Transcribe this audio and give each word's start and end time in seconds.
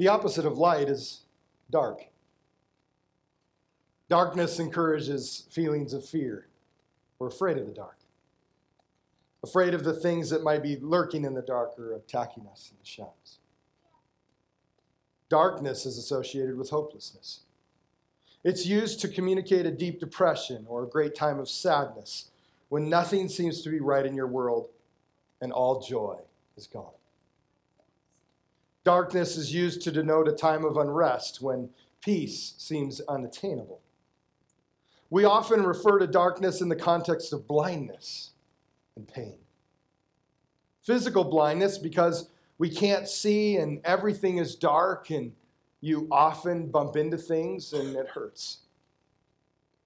The 0.00 0.08
opposite 0.08 0.46
of 0.46 0.56
light 0.56 0.88
is 0.88 1.24
dark. 1.70 2.06
Darkness 4.08 4.58
encourages 4.58 5.44
feelings 5.50 5.92
of 5.92 6.06
fear. 6.06 6.46
We're 7.18 7.28
afraid 7.28 7.58
of 7.58 7.66
the 7.66 7.74
dark, 7.74 7.98
afraid 9.44 9.74
of 9.74 9.84
the 9.84 9.92
things 9.92 10.30
that 10.30 10.42
might 10.42 10.62
be 10.62 10.78
lurking 10.80 11.26
in 11.26 11.34
the 11.34 11.42
dark 11.42 11.78
or 11.78 11.92
attacking 11.92 12.46
us 12.46 12.70
in 12.72 12.78
the 12.80 12.86
shadows. 12.86 13.40
Darkness 15.28 15.84
is 15.84 15.98
associated 15.98 16.56
with 16.56 16.70
hopelessness. 16.70 17.40
It's 18.42 18.64
used 18.64 19.00
to 19.00 19.08
communicate 19.08 19.66
a 19.66 19.70
deep 19.70 20.00
depression 20.00 20.64
or 20.66 20.84
a 20.84 20.88
great 20.88 21.14
time 21.14 21.38
of 21.38 21.46
sadness 21.46 22.30
when 22.70 22.88
nothing 22.88 23.28
seems 23.28 23.60
to 23.60 23.68
be 23.68 23.80
right 23.80 24.06
in 24.06 24.14
your 24.14 24.28
world 24.28 24.70
and 25.42 25.52
all 25.52 25.82
joy 25.82 26.16
is 26.56 26.66
gone. 26.66 26.94
Darkness 28.84 29.36
is 29.36 29.52
used 29.52 29.82
to 29.82 29.92
denote 29.92 30.28
a 30.28 30.32
time 30.32 30.64
of 30.64 30.76
unrest 30.76 31.42
when 31.42 31.70
peace 32.00 32.54
seems 32.56 33.00
unattainable. 33.02 33.80
We 35.10 35.24
often 35.24 35.64
refer 35.64 35.98
to 35.98 36.06
darkness 36.06 36.60
in 36.60 36.68
the 36.68 36.76
context 36.76 37.32
of 37.32 37.46
blindness 37.46 38.30
and 38.96 39.06
pain. 39.06 39.38
Physical 40.82 41.24
blindness 41.24 41.78
because 41.78 42.30
we 42.58 42.70
can't 42.70 43.08
see 43.08 43.56
and 43.56 43.80
everything 43.84 44.38
is 44.38 44.54
dark 44.54 45.10
and 45.10 45.32
you 45.80 46.06
often 46.10 46.68
bump 46.70 46.96
into 46.96 47.16
things 47.16 47.72
and 47.72 47.96
it 47.96 48.08
hurts. 48.08 48.58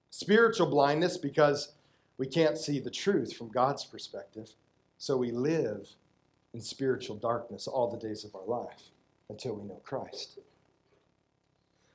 Spiritual 0.09 0.67
blindness 0.67 1.17
because 1.17 1.73
we 2.17 2.27
can't 2.27 2.57
see 2.57 2.79
the 2.79 2.91
truth 2.91 3.35
from 3.35 3.49
God's 3.49 3.83
perspective, 3.83 4.51
so 4.97 5.17
we 5.17 5.31
live 5.31 5.89
in 6.55 6.61
spiritual 6.61 7.17
darkness 7.17 7.67
all 7.67 7.91
the 7.91 7.97
days 7.97 8.23
of 8.23 8.33
our 8.33 8.45
life 8.45 8.83
until 9.29 9.55
we 9.55 9.63
know 9.67 9.81
Christ. 9.83 10.39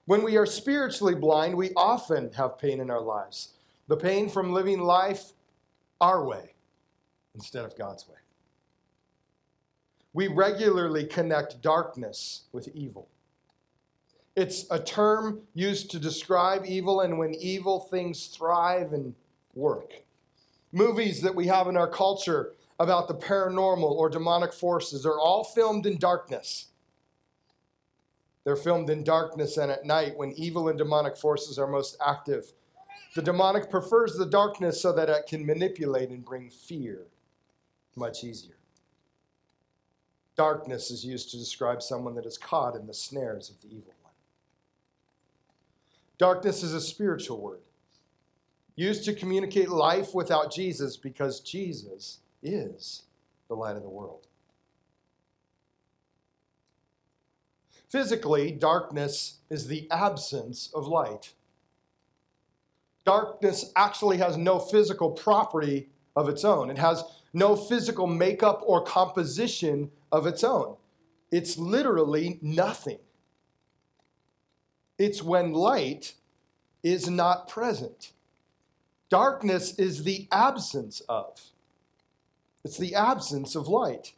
When 0.04 0.22
we 0.22 0.36
are 0.36 0.44
spiritually 0.44 1.14
blind, 1.14 1.54
we 1.54 1.70
often 1.74 2.30
have 2.34 2.58
pain 2.58 2.78
in 2.78 2.90
our 2.90 3.00
lives. 3.00 3.54
The 3.88 3.96
pain 3.96 4.28
from 4.28 4.52
living 4.52 4.80
life 4.80 5.32
our 5.98 6.22
way 6.24 6.52
instead 7.34 7.64
of 7.64 7.76
God's 7.78 8.06
way. 8.06 8.16
We 10.12 10.28
regularly 10.28 11.06
connect 11.06 11.62
darkness 11.62 12.42
with 12.52 12.68
evil. 12.74 13.08
It's 14.36 14.66
a 14.70 14.78
term 14.78 15.40
used 15.54 15.90
to 15.92 15.98
describe 15.98 16.66
evil 16.66 17.00
and 17.00 17.18
when 17.18 17.34
evil 17.34 17.80
things 17.80 18.26
thrive 18.26 18.92
and 18.92 19.14
work. 19.54 20.02
Movies 20.70 21.22
that 21.22 21.34
we 21.34 21.46
have 21.46 21.66
in 21.66 21.78
our 21.78 21.88
culture 21.88 22.52
about 22.80 23.08
the 23.08 23.14
paranormal 23.14 23.92
or 23.92 24.08
demonic 24.08 24.54
forces 24.54 25.04
are 25.04 25.20
all 25.20 25.44
filmed 25.44 25.84
in 25.84 25.98
darkness. 25.98 26.68
They're 28.42 28.56
filmed 28.56 28.88
in 28.88 29.04
darkness 29.04 29.58
and 29.58 29.70
at 29.70 29.84
night 29.84 30.16
when 30.16 30.32
evil 30.32 30.70
and 30.70 30.78
demonic 30.78 31.14
forces 31.18 31.58
are 31.58 31.66
most 31.66 31.98
active. 32.04 32.52
The 33.14 33.20
demonic 33.20 33.70
prefers 33.70 34.14
the 34.14 34.24
darkness 34.24 34.80
so 34.80 34.94
that 34.94 35.10
it 35.10 35.26
can 35.28 35.44
manipulate 35.44 36.08
and 36.08 36.24
bring 36.24 36.48
fear 36.48 37.02
much 37.96 38.24
easier. 38.24 38.56
Darkness 40.34 40.90
is 40.90 41.04
used 41.04 41.30
to 41.32 41.36
describe 41.36 41.82
someone 41.82 42.14
that 42.14 42.24
is 42.24 42.38
caught 42.38 42.76
in 42.76 42.86
the 42.86 42.94
snares 42.94 43.50
of 43.50 43.60
the 43.60 43.68
evil 43.68 43.92
one. 44.02 44.14
Darkness 46.16 46.62
is 46.62 46.72
a 46.72 46.80
spiritual 46.80 47.42
word 47.42 47.60
used 48.74 49.04
to 49.04 49.12
communicate 49.12 49.68
life 49.68 50.14
without 50.14 50.50
Jesus 50.50 50.96
because 50.96 51.40
Jesus 51.40 52.19
is 52.42 53.02
the 53.48 53.54
light 53.54 53.76
of 53.76 53.82
the 53.82 53.88
world. 53.88 54.26
Physically, 57.88 58.52
darkness 58.52 59.38
is 59.50 59.66
the 59.66 59.90
absence 59.90 60.70
of 60.72 60.86
light. 60.86 61.34
Darkness 63.04 63.72
actually 63.74 64.18
has 64.18 64.36
no 64.36 64.60
physical 64.60 65.10
property 65.10 65.88
of 66.14 66.28
its 66.28 66.44
own, 66.44 66.70
it 66.70 66.78
has 66.78 67.02
no 67.32 67.56
physical 67.56 68.06
makeup 68.06 68.60
or 68.64 68.82
composition 68.82 69.90
of 70.12 70.26
its 70.26 70.42
own. 70.42 70.76
It's 71.30 71.56
literally 71.56 72.38
nothing. 72.42 72.98
It's 74.98 75.22
when 75.22 75.52
light 75.52 76.14
is 76.82 77.08
not 77.08 77.48
present. 77.48 78.12
Darkness 79.08 79.78
is 79.78 80.04
the 80.04 80.28
absence 80.30 81.00
of. 81.08 81.40
It's 82.64 82.78
the 82.78 82.94
absence 82.94 83.54
of 83.54 83.68
light. 83.68 84.12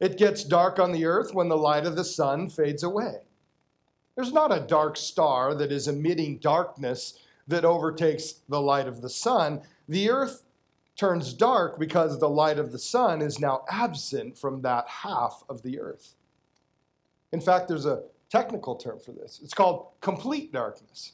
It 0.00 0.18
gets 0.18 0.44
dark 0.44 0.78
on 0.78 0.92
the 0.92 1.06
earth 1.06 1.32
when 1.32 1.48
the 1.48 1.56
light 1.56 1.86
of 1.86 1.96
the 1.96 2.04
sun 2.04 2.50
fades 2.50 2.82
away. 2.82 3.20
There's 4.14 4.32
not 4.32 4.52
a 4.52 4.66
dark 4.66 4.96
star 4.96 5.54
that 5.54 5.72
is 5.72 5.88
emitting 5.88 6.38
darkness 6.38 7.18
that 7.48 7.64
overtakes 7.64 8.40
the 8.48 8.60
light 8.60 8.88
of 8.88 9.00
the 9.00 9.10
sun. 9.10 9.62
The 9.88 10.10
earth 10.10 10.42
turns 10.96 11.32
dark 11.32 11.78
because 11.78 12.18
the 12.18 12.28
light 12.28 12.58
of 12.58 12.72
the 12.72 12.78
sun 12.78 13.22
is 13.22 13.38
now 13.38 13.64
absent 13.70 14.36
from 14.36 14.62
that 14.62 14.88
half 14.88 15.44
of 15.48 15.62
the 15.62 15.78
earth. 15.78 16.14
In 17.32 17.40
fact, 17.40 17.68
there's 17.68 17.86
a 17.86 18.04
technical 18.30 18.74
term 18.74 18.98
for 18.98 19.12
this. 19.12 19.40
It's 19.42 19.54
called 19.54 19.88
complete 20.00 20.52
darkness. 20.52 21.12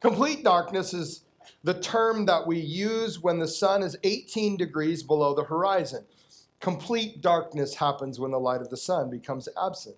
Complete 0.00 0.44
darkness 0.44 0.94
is 0.94 1.22
the 1.64 1.80
term 1.80 2.26
that 2.26 2.46
we 2.46 2.58
use 2.58 3.20
when 3.20 3.38
the 3.38 3.48
sun 3.48 3.82
is 3.82 3.96
18 4.02 4.56
degrees 4.56 5.02
below 5.02 5.34
the 5.34 5.44
horizon. 5.44 6.04
Complete 6.60 7.20
darkness 7.20 7.74
happens 7.74 8.18
when 8.18 8.30
the 8.30 8.40
light 8.40 8.60
of 8.60 8.70
the 8.70 8.76
sun 8.76 9.10
becomes 9.10 9.48
absent. 9.60 9.96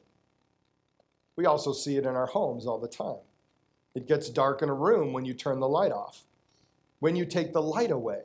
We 1.36 1.46
also 1.46 1.72
see 1.72 1.96
it 1.96 2.04
in 2.04 2.16
our 2.16 2.26
homes 2.26 2.66
all 2.66 2.78
the 2.78 2.88
time. 2.88 3.20
It 3.94 4.06
gets 4.06 4.28
dark 4.28 4.62
in 4.62 4.68
a 4.68 4.74
room 4.74 5.12
when 5.12 5.24
you 5.24 5.34
turn 5.34 5.58
the 5.58 5.68
light 5.68 5.92
off, 5.92 6.24
when 6.98 7.16
you 7.16 7.24
take 7.24 7.52
the 7.52 7.62
light 7.62 7.90
away. 7.90 8.22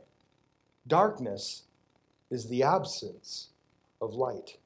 Darkness 0.88 1.64
is 2.30 2.50
the 2.50 2.64
absence 2.64 3.50
of 4.02 4.14
light. 4.14 4.58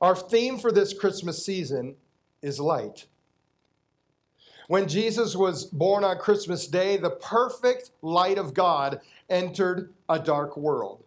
Our 0.00 0.14
theme 0.14 0.58
for 0.58 0.70
this 0.70 0.92
Christmas 0.92 1.44
season 1.44 1.96
is 2.42 2.60
light. 2.60 3.06
When 4.68 4.88
Jesus 4.88 5.36
was 5.36 5.64
born 5.64 6.04
on 6.04 6.18
Christmas 6.18 6.66
Day, 6.66 6.96
the 6.96 7.10
perfect 7.10 7.90
light 8.02 8.38
of 8.38 8.54
God 8.54 9.00
entered 9.28 9.92
a 10.08 10.18
dark 10.18 10.56
world 10.56 11.04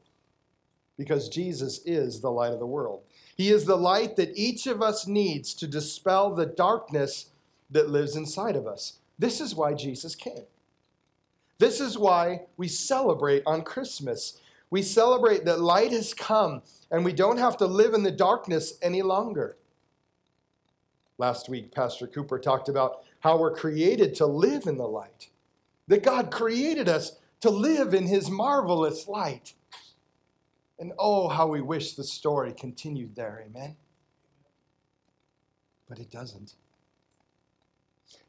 because 0.97 1.29
Jesus 1.29 1.81
is 1.85 2.19
the 2.19 2.31
light 2.31 2.53
of 2.53 2.59
the 2.59 2.67
world. 2.67 3.01
He 3.35 3.49
is 3.49 3.65
the 3.65 3.77
light 3.77 4.15
that 4.15 4.35
each 4.35 4.67
of 4.67 4.81
us 4.81 5.07
needs 5.07 5.53
to 5.55 5.67
dispel 5.67 6.33
the 6.33 6.45
darkness 6.45 7.27
that 7.69 7.89
lives 7.89 8.15
inside 8.15 8.55
of 8.55 8.67
us. 8.67 8.93
This 9.19 9.39
is 9.41 9.55
why 9.55 9.73
Jesus 9.73 10.15
came. 10.15 10.45
This 11.59 11.79
is 11.79 11.97
why 11.97 12.41
we 12.57 12.67
celebrate 12.67 13.43
on 13.45 13.63
Christmas. 13.63 14.39
We 14.69 14.81
celebrate 14.81 15.45
that 15.45 15.59
light 15.59 15.91
has 15.91 16.13
come 16.13 16.61
and 16.91 17.03
we 17.03 17.13
don't 17.13 17.37
have 17.37 17.57
to 17.57 17.65
live 17.65 17.93
in 17.93 18.03
the 18.03 18.11
darkness 18.11 18.73
any 18.81 19.01
longer. 19.01 19.57
Last 21.17 21.49
week, 21.49 21.71
Pastor 21.71 22.05
Cooper 22.05 22.37
talked 22.37 22.69
about 22.69 23.03
how 23.19 23.37
we're 23.37 23.55
created 23.55 24.15
to 24.15 24.25
live 24.25 24.67
in 24.67 24.77
the 24.77 24.87
light, 24.87 25.29
that 25.87 26.03
God 26.03 26.31
created 26.31 26.87
us 26.87 27.17
to 27.41 27.49
live 27.49 27.93
in 27.93 28.07
His 28.07 28.29
marvelous 28.29 29.07
light. 29.07 29.53
And 30.79 30.93
oh, 30.99 31.27
how 31.27 31.47
we 31.47 31.61
wish 31.61 31.93
the 31.93 32.03
story 32.03 32.53
continued 32.53 33.15
there, 33.15 33.43
amen? 33.47 33.75
But 35.89 35.99
it 35.99 36.11
doesn't. 36.11 36.53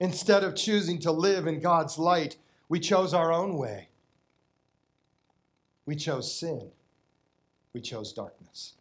Instead 0.01 0.45
of 0.45 0.55
choosing 0.55 0.99
to 1.01 1.13
live 1.13 1.47
in 1.47 1.61
God's 1.61 1.99
light, 1.99 2.37
we 2.69 2.81
chose 2.81 3.13
our 3.13 3.33
own 3.33 3.57
way. 3.57 3.89
We 5.87 5.97
chose 5.97 6.33
sin. 6.33 6.71
We 7.73 7.81
chose 7.81 8.13
darkness. 8.13 8.75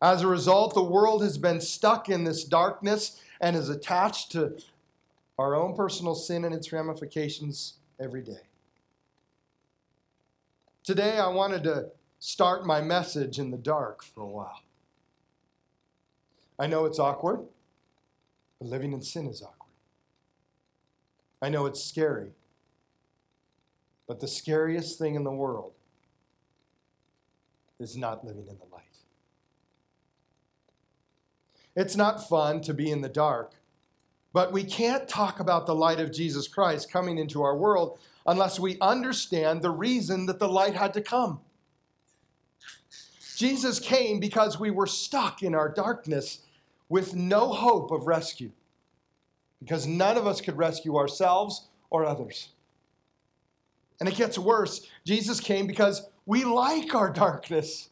As 0.00 0.22
a 0.22 0.28
result, 0.28 0.74
the 0.74 0.82
world 0.82 1.22
has 1.22 1.38
been 1.38 1.60
stuck 1.60 2.08
in 2.08 2.24
this 2.24 2.44
darkness 2.44 3.20
and 3.40 3.56
is 3.56 3.68
attached 3.68 4.32
to 4.32 4.56
our 5.38 5.54
own 5.54 5.74
personal 5.76 6.14
sin 6.14 6.44
and 6.44 6.54
its 6.54 6.72
ramifications 6.72 7.74
every 8.00 8.22
day. 8.22 8.40
Today, 10.82 11.18
I 11.18 11.28
wanted 11.28 11.62
to 11.64 11.90
start 12.18 12.66
my 12.66 12.80
message 12.80 13.38
in 13.38 13.50
the 13.50 13.58
dark 13.58 14.02
for 14.02 14.22
a 14.22 14.26
while. 14.26 14.62
I 16.58 16.66
know 16.66 16.86
it's 16.86 16.98
awkward, 16.98 17.40
but 18.58 18.68
living 18.68 18.92
in 18.92 19.02
sin 19.02 19.26
is 19.26 19.42
awkward. 19.42 19.54
I 21.40 21.48
know 21.48 21.66
it's 21.66 21.84
scary, 21.84 22.32
but 24.08 24.18
the 24.18 24.26
scariest 24.26 24.98
thing 24.98 25.14
in 25.14 25.22
the 25.22 25.30
world 25.30 25.72
is 27.78 27.96
not 27.96 28.24
living 28.24 28.48
in 28.48 28.58
the 28.58 28.74
light. 28.74 28.87
It's 31.78 31.94
not 31.94 32.28
fun 32.28 32.60
to 32.62 32.74
be 32.74 32.90
in 32.90 33.02
the 33.02 33.08
dark, 33.08 33.52
but 34.32 34.50
we 34.50 34.64
can't 34.64 35.08
talk 35.08 35.38
about 35.38 35.64
the 35.64 35.76
light 35.76 36.00
of 36.00 36.10
Jesus 36.10 36.48
Christ 36.48 36.90
coming 36.90 37.18
into 37.18 37.40
our 37.40 37.56
world 37.56 38.00
unless 38.26 38.58
we 38.58 38.80
understand 38.80 39.62
the 39.62 39.70
reason 39.70 40.26
that 40.26 40.40
the 40.40 40.48
light 40.48 40.74
had 40.74 40.92
to 40.94 41.00
come. 41.00 41.38
Jesus 43.36 43.78
came 43.78 44.18
because 44.18 44.58
we 44.58 44.72
were 44.72 44.88
stuck 44.88 45.44
in 45.44 45.54
our 45.54 45.68
darkness 45.68 46.40
with 46.88 47.14
no 47.14 47.52
hope 47.52 47.92
of 47.92 48.08
rescue, 48.08 48.50
because 49.60 49.86
none 49.86 50.16
of 50.16 50.26
us 50.26 50.40
could 50.40 50.58
rescue 50.58 50.96
ourselves 50.96 51.68
or 51.90 52.04
others. 52.04 52.48
And 54.00 54.08
it 54.08 54.16
gets 54.16 54.36
worse. 54.36 54.84
Jesus 55.04 55.38
came 55.38 55.68
because 55.68 56.08
we 56.26 56.44
like 56.44 56.92
our 56.92 57.12
darkness. 57.12 57.87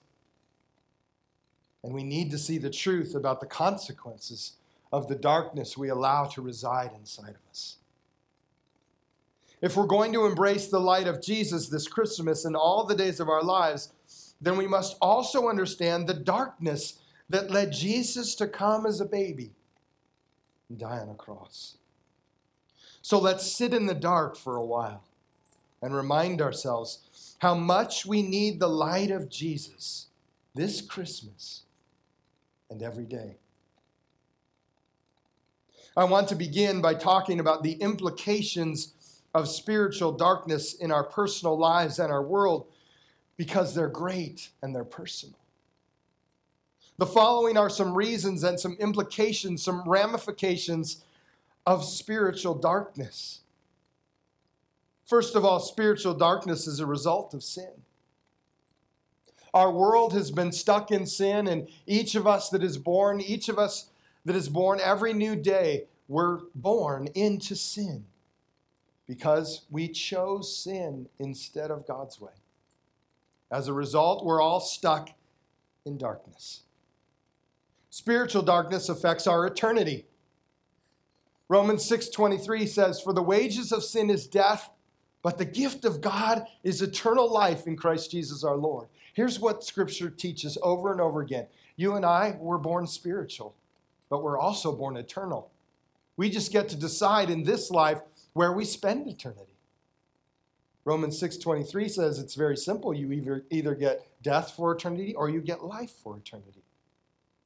And 1.86 1.94
we 1.94 2.02
need 2.02 2.32
to 2.32 2.38
see 2.38 2.58
the 2.58 2.68
truth 2.68 3.14
about 3.14 3.38
the 3.38 3.46
consequences 3.46 4.54
of 4.92 5.06
the 5.06 5.14
darkness 5.14 5.78
we 5.78 5.88
allow 5.88 6.24
to 6.24 6.42
reside 6.42 6.90
inside 6.98 7.36
of 7.36 7.48
us. 7.48 7.76
If 9.62 9.76
we're 9.76 9.86
going 9.86 10.12
to 10.14 10.26
embrace 10.26 10.66
the 10.66 10.80
light 10.80 11.06
of 11.06 11.22
Jesus 11.22 11.68
this 11.68 11.86
Christmas 11.86 12.44
and 12.44 12.56
all 12.56 12.84
the 12.84 12.96
days 12.96 13.20
of 13.20 13.28
our 13.28 13.44
lives, 13.44 13.92
then 14.40 14.56
we 14.56 14.66
must 14.66 14.96
also 15.00 15.48
understand 15.48 16.08
the 16.08 16.14
darkness 16.14 16.98
that 17.30 17.52
led 17.52 17.70
Jesus 17.70 18.34
to 18.34 18.48
come 18.48 18.84
as 18.84 19.00
a 19.00 19.06
baby 19.06 19.52
and 20.68 20.78
die 20.78 20.98
on 20.98 21.08
a 21.08 21.14
cross. 21.14 21.76
So 23.00 23.20
let's 23.20 23.46
sit 23.46 23.72
in 23.72 23.86
the 23.86 23.94
dark 23.94 24.36
for 24.36 24.56
a 24.56 24.66
while 24.66 25.04
and 25.80 25.94
remind 25.94 26.42
ourselves 26.42 27.36
how 27.38 27.54
much 27.54 28.04
we 28.04 28.22
need 28.22 28.58
the 28.58 28.68
light 28.68 29.12
of 29.12 29.28
Jesus 29.28 30.08
this 30.52 30.80
Christmas 30.80 31.62
and 32.70 32.82
every 32.82 33.04
day. 33.04 33.36
I 35.96 36.04
want 36.04 36.28
to 36.28 36.34
begin 36.34 36.82
by 36.82 36.94
talking 36.94 37.40
about 37.40 37.62
the 37.62 37.72
implications 37.72 38.92
of 39.34 39.48
spiritual 39.48 40.12
darkness 40.12 40.74
in 40.74 40.90
our 40.90 41.04
personal 41.04 41.58
lives 41.58 41.98
and 41.98 42.12
our 42.12 42.22
world 42.22 42.66
because 43.36 43.74
they're 43.74 43.88
great 43.88 44.50
and 44.62 44.74
they're 44.74 44.84
personal. 44.84 45.38
The 46.98 47.06
following 47.06 47.58
are 47.58 47.68
some 47.68 47.94
reasons 47.94 48.44
and 48.44 48.58
some 48.58 48.76
implications, 48.80 49.62
some 49.62 49.82
ramifications 49.86 51.04
of 51.66 51.84
spiritual 51.84 52.54
darkness. 52.54 53.40
First 55.04 55.34
of 55.34 55.44
all, 55.44 55.60
spiritual 55.60 56.14
darkness 56.14 56.66
is 56.66 56.80
a 56.80 56.86
result 56.86 57.34
of 57.34 57.42
sin. 57.42 57.82
Our 59.56 59.70
world 59.70 60.12
has 60.12 60.30
been 60.30 60.52
stuck 60.52 60.90
in 60.90 61.06
sin, 61.06 61.46
and 61.46 61.66
each 61.86 62.14
of 62.14 62.26
us 62.26 62.50
that 62.50 62.62
is 62.62 62.76
born, 62.76 63.22
each 63.22 63.48
of 63.48 63.58
us 63.58 63.88
that 64.26 64.36
is 64.36 64.50
born 64.50 64.80
every 64.82 65.14
new 65.14 65.34
day, 65.34 65.86
we're 66.08 66.40
born 66.54 67.08
into 67.14 67.56
sin 67.56 68.04
because 69.06 69.62
we 69.70 69.88
chose 69.88 70.54
sin 70.54 71.08
instead 71.18 71.70
of 71.70 71.86
God's 71.86 72.20
way. 72.20 72.34
As 73.50 73.66
a 73.66 73.72
result, 73.72 74.26
we're 74.26 74.42
all 74.42 74.60
stuck 74.60 75.12
in 75.86 75.96
darkness. 75.96 76.64
Spiritual 77.88 78.42
darkness 78.42 78.90
affects 78.90 79.26
our 79.26 79.46
eternity. 79.46 80.04
Romans 81.48 81.82
6:23 81.82 82.66
says, 82.66 83.00
"For 83.00 83.14
the 83.14 83.22
wages 83.22 83.72
of 83.72 83.84
sin 83.84 84.10
is 84.10 84.26
death, 84.26 84.68
but 85.22 85.38
the 85.38 85.46
gift 85.46 85.86
of 85.86 86.02
God 86.02 86.46
is 86.62 86.82
eternal 86.82 87.32
life 87.32 87.66
in 87.66 87.74
Christ 87.74 88.10
Jesus 88.10 88.44
our 88.44 88.58
Lord." 88.58 88.90
Here's 89.16 89.40
what 89.40 89.64
scripture 89.64 90.10
teaches 90.10 90.58
over 90.62 90.92
and 90.92 91.00
over 91.00 91.22
again. 91.22 91.46
You 91.76 91.94
and 91.94 92.04
I 92.04 92.36
were 92.38 92.58
born 92.58 92.86
spiritual, 92.86 93.54
but 94.10 94.22
we're 94.22 94.38
also 94.38 94.76
born 94.76 94.98
eternal. 94.98 95.50
We 96.18 96.28
just 96.28 96.52
get 96.52 96.68
to 96.68 96.76
decide 96.76 97.30
in 97.30 97.42
this 97.42 97.70
life 97.70 98.02
where 98.35 98.52
we 98.52 98.66
spend 98.66 99.08
eternity. 99.08 99.56
Romans 100.85 101.18
6:23 101.18 101.88
says 101.88 102.18
it's 102.18 102.35
very 102.35 102.58
simple. 102.58 102.92
You 102.92 103.11
either, 103.11 103.46
either 103.49 103.75
get 103.75 104.06
death 104.20 104.50
for 104.54 104.70
eternity 104.73 105.14
or 105.14 105.30
you 105.30 105.40
get 105.40 105.64
life 105.64 105.92
for 105.92 106.18
eternity. 106.18 106.62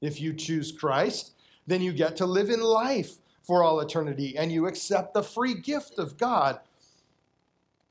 If 0.00 0.20
you 0.20 0.34
choose 0.34 0.72
Christ, 0.72 1.34
then 1.68 1.82
you 1.82 1.92
get 1.92 2.16
to 2.16 2.26
live 2.26 2.50
in 2.50 2.62
life 2.62 3.18
for 3.44 3.62
all 3.62 3.78
eternity 3.78 4.36
and 4.36 4.50
you 4.50 4.66
accept 4.66 5.14
the 5.14 5.22
free 5.22 5.54
gift 5.54 6.00
of 6.00 6.18
God 6.18 6.58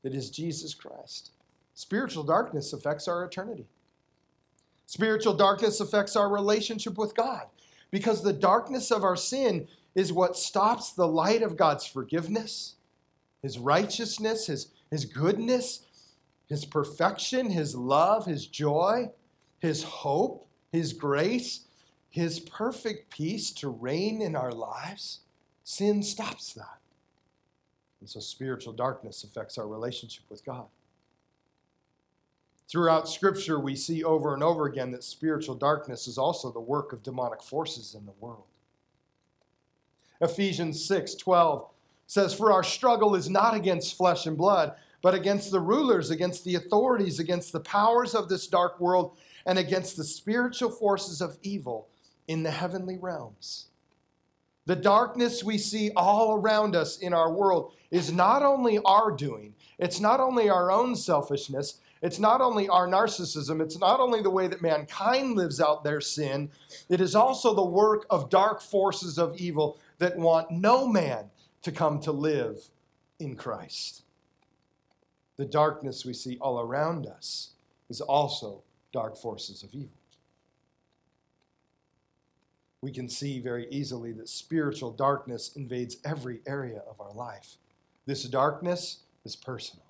that 0.02 0.14
is 0.14 0.28
Jesus 0.28 0.74
Christ. 0.74 1.30
Spiritual 1.80 2.24
darkness 2.24 2.74
affects 2.74 3.08
our 3.08 3.24
eternity. 3.24 3.64
Spiritual 4.84 5.32
darkness 5.32 5.80
affects 5.80 6.14
our 6.14 6.28
relationship 6.28 6.98
with 6.98 7.14
God 7.14 7.46
because 7.90 8.22
the 8.22 8.34
darkness 8.34 8.90
of 8.90 9.02
our 9.02 9.16
sin 9.16 9.66
is 9.94 10.12
what 10.12 10.36
stops 10.36 10.92
the 10.92 11.08
light 11.08 11.40
of 11.40 11.56
God's 11.56 11.86
forgiveness, 11.86 12.74
His 13.40 13.58
righteousness, 13.58 14.48
His 14.48 14.72
his 14.90 15.06
goodness, 15.06 15.86
His 16.50 16.66
perfection, 16.66 17.48
His 17.48 17.74
love, 17.74 18.26
His 18.26 18.46
joy, 18.46 19.08
His 19.58 19.82
hope, 19.82 20.46
His 20.72 20.92
grace, 20.92 21.60
His 22.10 22.40
perfect 22.40 23.10
peace 23.10 23.52
to 23.52 23.70
reign 23.70 24.20
in 24.20 24.36
our 24.36 24.52
lives, 24.52 25.20
sin 25.64 26.02
stops 26.02 26.52
that. 26.52 26.80
And 28.00 28.10
so 28.10 28.20
spiritual 28.20 28.74
darkness 28.74 29.24
affects 29.24 29.56
our 29.56 29.66
relationship 29.66 30.24
with 30.28 30.44
God. 30.44 30.66
Throughout 32.70 33.08
Scripture, 33.08 33.58
we 33.58 33.74
see 33.74 34.04
over 34.04 34.32
and 34.32 34.44
over 34.44 34.66
again 34.66 34.92
that 34.92 35.02
spiritual 35.02 35.56
darkness 35.56 36.06
is 36.06 36.18
also 36.18 36.52
the 36.52 36.60
work 36.60 36.92
of 36.92 37.02
demonic 37.02 37.42
forces 37.42 37.96
in 37.98 38.06
the 38.06 38.14
world. 38.20 38.44
Ephesians 40.20 40.84
6 40.84 41.16
12 41.16 41.68
says, 42.06 42.32
For 42.32 42.52
our 42.52 42.62
struggle 42.62 43.16
is 43.16 43.28
not 43.28 43.54
against 43.54 43.96
flesh 43.96 44.26
and 44.26 44.38
blood, 44.38 44.74
but 45.02 45.14
against 45.14 45.50
the 45.50 45.58
rulers, 45.58 46.10
against 46.10 46.44
the 46.44 46.54
authorities, 46.54 47.18
against 47.18 47.52
the 47.52 47.60
powers 47.60 48.14
of 48.14 48.28
this 48.28 48.46
dark 48.46 48.78
world, 48.78 49.16
and 49.46 49.58
against 49.58 49.96
the 49.96 50.04
spiritual 50.04 50.70
forces 50.70 51.20
of 51.20 51.38
evil 51.42 51.88
in 52.28 52.44
the 52.44 52.52
heavenly 52.52 52.98
realms. 52.98 53.66
The 54.66 54.76
darkness 54.76 55.42
we 55.42 55.58
see 55.58 55.90
all 55.96 56.34
around 56.34 56.76
us 56.76 56.98
in 56.98 57.14
our 57.14 57.32
world 57.32 57.72
is 57.90 58.12
not 58.12 58.44
only 58.44 58.78
our 58.84 59.10
doing, 59.10 59.54
it's 59.80 59.98
not 59.98 60.20
only 60.20 60.48
our 60.48 60.70
own 60.70 60.94
selfishness, 60.94 61.80
it's 62.02 62.18
not 62.18 62.40
only 62.40 62.68
our 62.68 62.86
narcissism, 62.86 63.60
it's 63.60 63.78
not 63.78 64.00
only 64.00 64.22
the 64.22 64.30
way 64.30 64.46
that 64.48 64.62
mankind 64.62 65.36
lives 65.36 65.60
out 65.60 65.84
their 65.84 66.00
sin, 66.00 66.50
it 66.88 67.00
is 67.00 67.14
also 67.14 67.54
the 67.54 67.64
work 67.64 68.06
of 68.08 68.30
dark 68.30 68.62
forces 68.62 69.18
of 69.18 69.36
evil 69.36 69.78
that 69.98 70.16
want 70.16 70.50
no 70.50 70.86
man 70.86 71.30
to 71.62 71.70
come 71.70 72.00
to 72.00 72.12
live 72.12 72.70
in 73.18 73.36
Christ. 73.36 74.02
The 75.36 75.44
darkness 75.44 76.04
we 76.04 76.14
see 76.14 76.38
all 76.40 76.60
around 76.60 77.06
us 77.06 77.50
is 77.90 78.00
also 78.00 78.62
dark 78.92 79.16
forces 79.16 79.62
of 79.62 79.74
evil. 79.74 79.90
We 82.82 82.92
can 82.92 83.10
see 83.10 83.40
very 83.40 83.66
easily 83.70 84.12
that 84.12 84.28
spiritual 84.28 84.90
darkness 84.90 85.54
invades 85.54 85.98
every 86.02 86.40
area 86.46 86.82
of 86.88 86.98
our 86.98 87.12
life. 87.12 87.56
This 88.06 88.24
darkness 88.24 89.00
is 89.24 89.36
personal. 89.36 89.89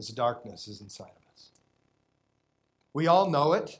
This 0.00 0.08
darkness 0.08 0.66
is 0.66 0.80
inside 0.80 1.10
of 1.10 1.34
us. 1.34 1.50
We 2.94 3.06
all 3.06 3.28
know 3.28 3.52
it, 3.52 3.78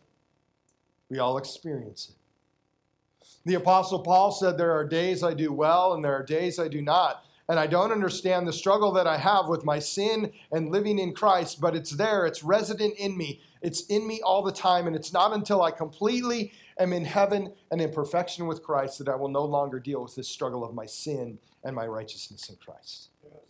we 1.09 1.19
all 1.19 1.39
experience 1.39 2.11
it. 2.11 3.27
The 3.47 3.55
Apostle 3.55 4.01
Paul 4.01 4.31
said, 4.31 4.59
There 4.59 4.73
are 4.73 4.85
days 4.85 5.23
I 5.23 5.33
do 5.33 5.51
well 5.51 5.95
and 5.95 6.05
there 6.05 6.13
are 6.13 6.23
days 6.23 6.59
I 6.59 6.69
do 6.69 6.83
not. 6.83 7.25
And 7.49 7.59
I 7.59 7.67
don't 7.67 7.91
understand 7.91 8.47
the 8.47 8.53
struggle 8.53 8.93
that 8.93 9.07
I 9.07 9.17
have 9.17 9.49
with 9.49 9.65
my 9.65 9.79
sin 9.79 10.31
and 10.53 10.71
living 10.71 10.99
in 10.99 11.15
Christ, 11.15 11.59
but 11.59 11.75
it's 11.75 11.93
there, 11.93 12.27
it's 12.27 12.45
resident 12.45 12.99
in 12.99 13.17
me. 13.17 13.41
It's 13.63 13.87
in 13.87 14.07
me 14.07 14.21
all 14.21 14.43
the 14.43 14.53
time, 14.53 14.87
and 14.87 14.95
it's 14.95 15.15
not 15.15 15.33
until 15.33 15.63
I 15.63 15.71
completely 15.71 16.53
am 16.79 16.93
in 16.93 17.07
heaven 17.07 17.55
and 17.71 17.81
in 17.81 17.93
perfection 17.93 18.47
with 18.47 18.63
Christ 18.63 18.99
that 18.99 19.09
I 19.09 19.17
will 19.17 19.31
no 19.31 19.47
longer 19.47 19.81
deal 19.81 20.03
with 20.03 20.17
this 20.17 20.29
struggle 20.29 20.65
of 20.65 20.75
my 20.75 20.85
sin 20.85 21.39
and 21.65 21.75
my 21.75 21.87
righteousness 21.87 22.51
in 22.51 22.57
Christ. 22.57 23.09
Yes. 23.25 23.50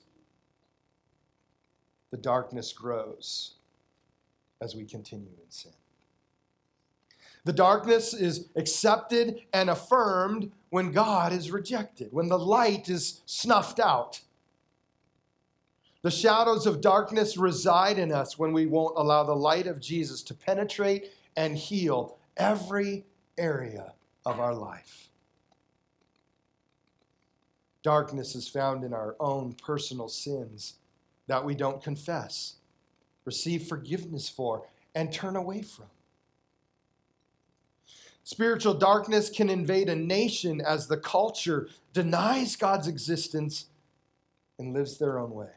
The 2.11 2.17
darkness 2.17 2.73
grows 2.73 3.55
as 4.61 4.75
we 4.75 4.85
continue 4.85 5.29
in 5.29 5.51
sin. 5.51 5.73
The 7.45 7.53
darkness 7.53 8.13
is 8.13 8.49
accepted 8.57 9.43
and 9.53 9.71
affirmed 9.71 10.53
when 10.69 10.93
God 10.93 11.33
is 11.33 11.51
rejected, 11.51 12.13
when 12.13 12.29
the 12.29 12.39
light 12.39 12.89
is 12.89 13.23
snuffed 13.25 13.81
out. 13.81 14.21
The 16.03 16.11
shadows 16.11 16.67
of 16.67 16.81
darkness 16.81 17.37
reside 17.37 17.99
in 17.99 18.13
us 18.13 18.39
when 18.39 18.53
we 18.53 18.67
won't 18.67 18.97
allow 18.97 19.23
the 19.23 19.37
light 19.37 19.67
of 19.67 19.81
Jesus 19.81 20.23
to 20.25 20.35
penetrate 20.35 21.13
and 21.37 21.57
heal 21.57 22.19
every 22.37 23.05
area 23.39 23.95
of 24.27 24.39
our 24.41 24.55
life. 24.55 25.09
Darkness 27.83 28.35
is 28.35 28.49
found 28.49 28.85
in 28.85 28.93
our 28.93 29.17
own 29.21 29.55
personal 29.55 30.09
sins 30.09 30.75
that 31.31 31.45
we 31.45 31.55
don't 31.55 31.81
confess, 31.81 32.57
receive 33.25 33.69
forgiveness 33.69 34.29
for, 34.29 34.67
and 34.97 35.13
turn 35.13 35.37
away 35.37 35.63
from. 35.63 35.87
Spiritual 38.25 38.75
darkness 38.75 39.31
can 39.31 39.49
invade 39.49 39.89
a 39.89 39.95
nation 39.95 40.61
as 40.61 40.89
the 40.89 40.97
culture 40.97 41.69
denies 41.93 42.57
God's 42.57 42.89
existence 42.89 43.67
and 44.59 44.75
lives 44.75 44.99
their 44.99 45.21
own 45.21 45.31
way. 45.31 45.53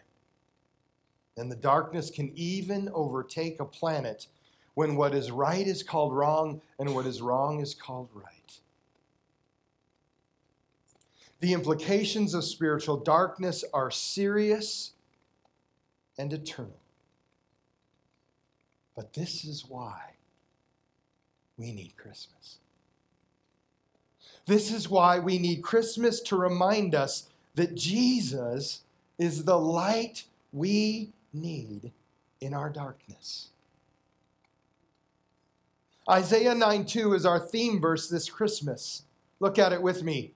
And 1.38 1.52
the 1.52 1.56
darkness 1.56 2.12
can 2.12 2.32
even 2.36 2.92
overtake 2.94 3.60
a 3.60 3.66
planet 3.66 4.28
when 4.76 4.96
what 4.96 5.16
is 5.16 5.32
right 5.32 5.66
is 5.66 5.82
called 5.82 6.16
wrong 6.16 6.62
and 6.78 6.94
what 6.94 7.08
is 7.08 7.20
wrong 7.20 7.62
is 7.62 7.74
called 7.74 8.10
right. 8.14 8.60
The 11.40 11.54
implications 11.54 12.36
of 12.36 12.44
spiritual 12.44 12.98
darkness 12.98 13.66
are 13.74 13.90
serious 13.90 14.92
and 16.18 16.32
eternal. 16.32 16.78
But 18.96 19.14
this 19.14 19.44
is 19.44 19.66
why 19.68 20.14
we 21.58 21.72
need 21.72 21.96
Christmas. 21.98 22.58
This 24.46 24.72
is 24.72 24.90
why 24.90 25.20
we 25.20 25.40
need 25.40 25.64
Christmas 25.64 26.20
to 26.22 26.36
remind 26.36 26.94
us 26.94 27.30
that 27.56 27.76
Jesus 27.76 28.82
is 29.18 29.46
the 29.46 29.58
light 29.58 30.26
we 30.52 31.10
need 31.34 31.92
in 32.42 32.54
our 32.54 32.70
darkness. 32.70 33.50
Isaiah 36.10 36.54
9 36.56 36.86
2 36.86 37.14
is 37.14 37.26
our 37.26 37.40
theme 37.40 37.80
verse 37.80 38.10
this 38.10 38.30
Christmas. 38.30 39.04
Look 39.40 39.58
at 39.58 39.72
it 39.72 39.82
with 39.82 40.04
me. 40.04 40.34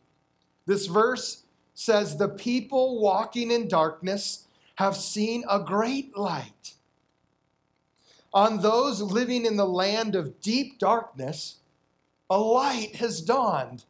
This 0.66 0.86
verse 0.86 1.44
says, 1.74 2.16
The 2.16 2.30
people 2.30 3.00
walking 3.00 3.52
in 3.52 3.68
darkness 3.68 4.47
have 4.78 4.96
seen 4.96 5.44
a 5.50 5.60
great 5.60 6.18
light. 6.18 6.74
On 8.34 8.62
those 8.62 9.02
living 9.02 9.46
in 9.46 9.58
the 9.58 9.66
land 9.66 10.16
of 10.16 10.42
deep 10.42 10.80
darkness, 10.80 11.58
a 12.30 12.40
light 12.40 12.96
has 12.98 13.22
dawned. 13.22 13.86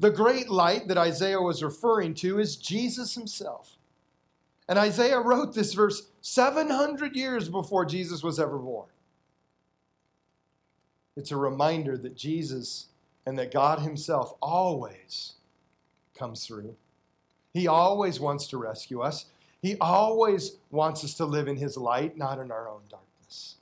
The 0.00 0.10
great 0.10 0.48
light 0.48 0.88
that 0.88 0.98
Isaiah 0.98 1.40
was 1.40 1.62
referring 1.62 2.14
to 2.14 2.38
is 2.38 2.56
Jesus 2.56 3.14
himself. 3.14 3.76
And 4.68 4.78
Isaiah 4.78 5.20
wrote 5.20 5.54
this 5.54 5.72
verse 5.72 6.08
700 6.20 7.16
years 7.16 7.48
before 7.48 7.84
Jesus 7.84 8.22
was 8.22 8.38
ever 8.38 8.58
born. 8.58 8.88
It's 11.16 11.32
a 11.32 11.36
reminder 11.36 11.96
that 11.96 12.16
Jesus 12.16 12.86
and 13.26 13.38
that 13.38 13.52
God 13.52 13.80
Himself 13.80 14.34
always 14.40 15.34
comes 16.16 16.46
through. 16.46 16.76
He 17.54 17.66
always 17.66 18.20
wants 18.20 18.46
to 18.48 18.58
rescue 18.58 19.00
us. 19.00 19.26
He 19.62 19.76
always 19.80 20.58
wants 20.70 21.04
us 21.04 21.14
to 21.14 21.24
live 21.24 21.48
in 21.48 21.56
His 21.56 21.76
light, 21.76 22.16
not 22.16 22.38
in 22.38 22.50
our 22.50 22.68
own 22.68 22.82
darkness. 22.88 23.56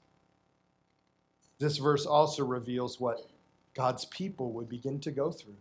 This 1.59 1.79
verse 1.79 2.05
also 2.05 2.45
reveals 2.45 3.01
what 3.01 3.29
God's 3.75 4.05
people 4.05 4.53
would 4.53 4.69
begin 4.69 5.01
to 5.01 5.11
go 5.11 5.31
through. 5.31 5.57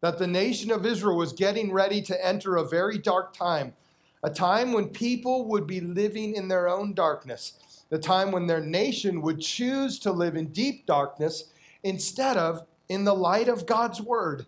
That 0.00 0.18
the 0.18 0.26
nation 0.26 0.70
of 0.70 0.86
Israel 0.86 1.16
was 1.16 1.32
getting 1.32 1.72
ready 1.72 2.00
to 2.02 2.26
enter 2.26 2.56
a 2.56 2.68
very 2.68 2.98
dark 2.98 3.32
time, 3.32 3.74
a 4.22 4.30
time 4.30 4.72
when 4.72 4.88
people 4.88 5.46
would 5.46 5.66
be 5.66 5.80
living 5.80 6.36
in 6.36 6.46
their 6.46 6.68
own 6.68 6.94
darkness, 6.94 7.84
the 7.88 7.98
time 7.98 8.30
when 8.30 8.46
their 8.46 8.60
nation 8.60 9.22
would 9.22 9.40
choose 9.40 9.98
to 10.00 10.12
live 10.12 10.36
in 10.36 10.48
deep 10.48 10.86
darkness 10.86 11.50
instead 11.82 12.36
of 12.36 12.66
in 12.88 13.04
the 13.04 13.14
light 13.14 13.48
of 13.48 13.66
God's 13.66 14.00
word. 14.00 14.46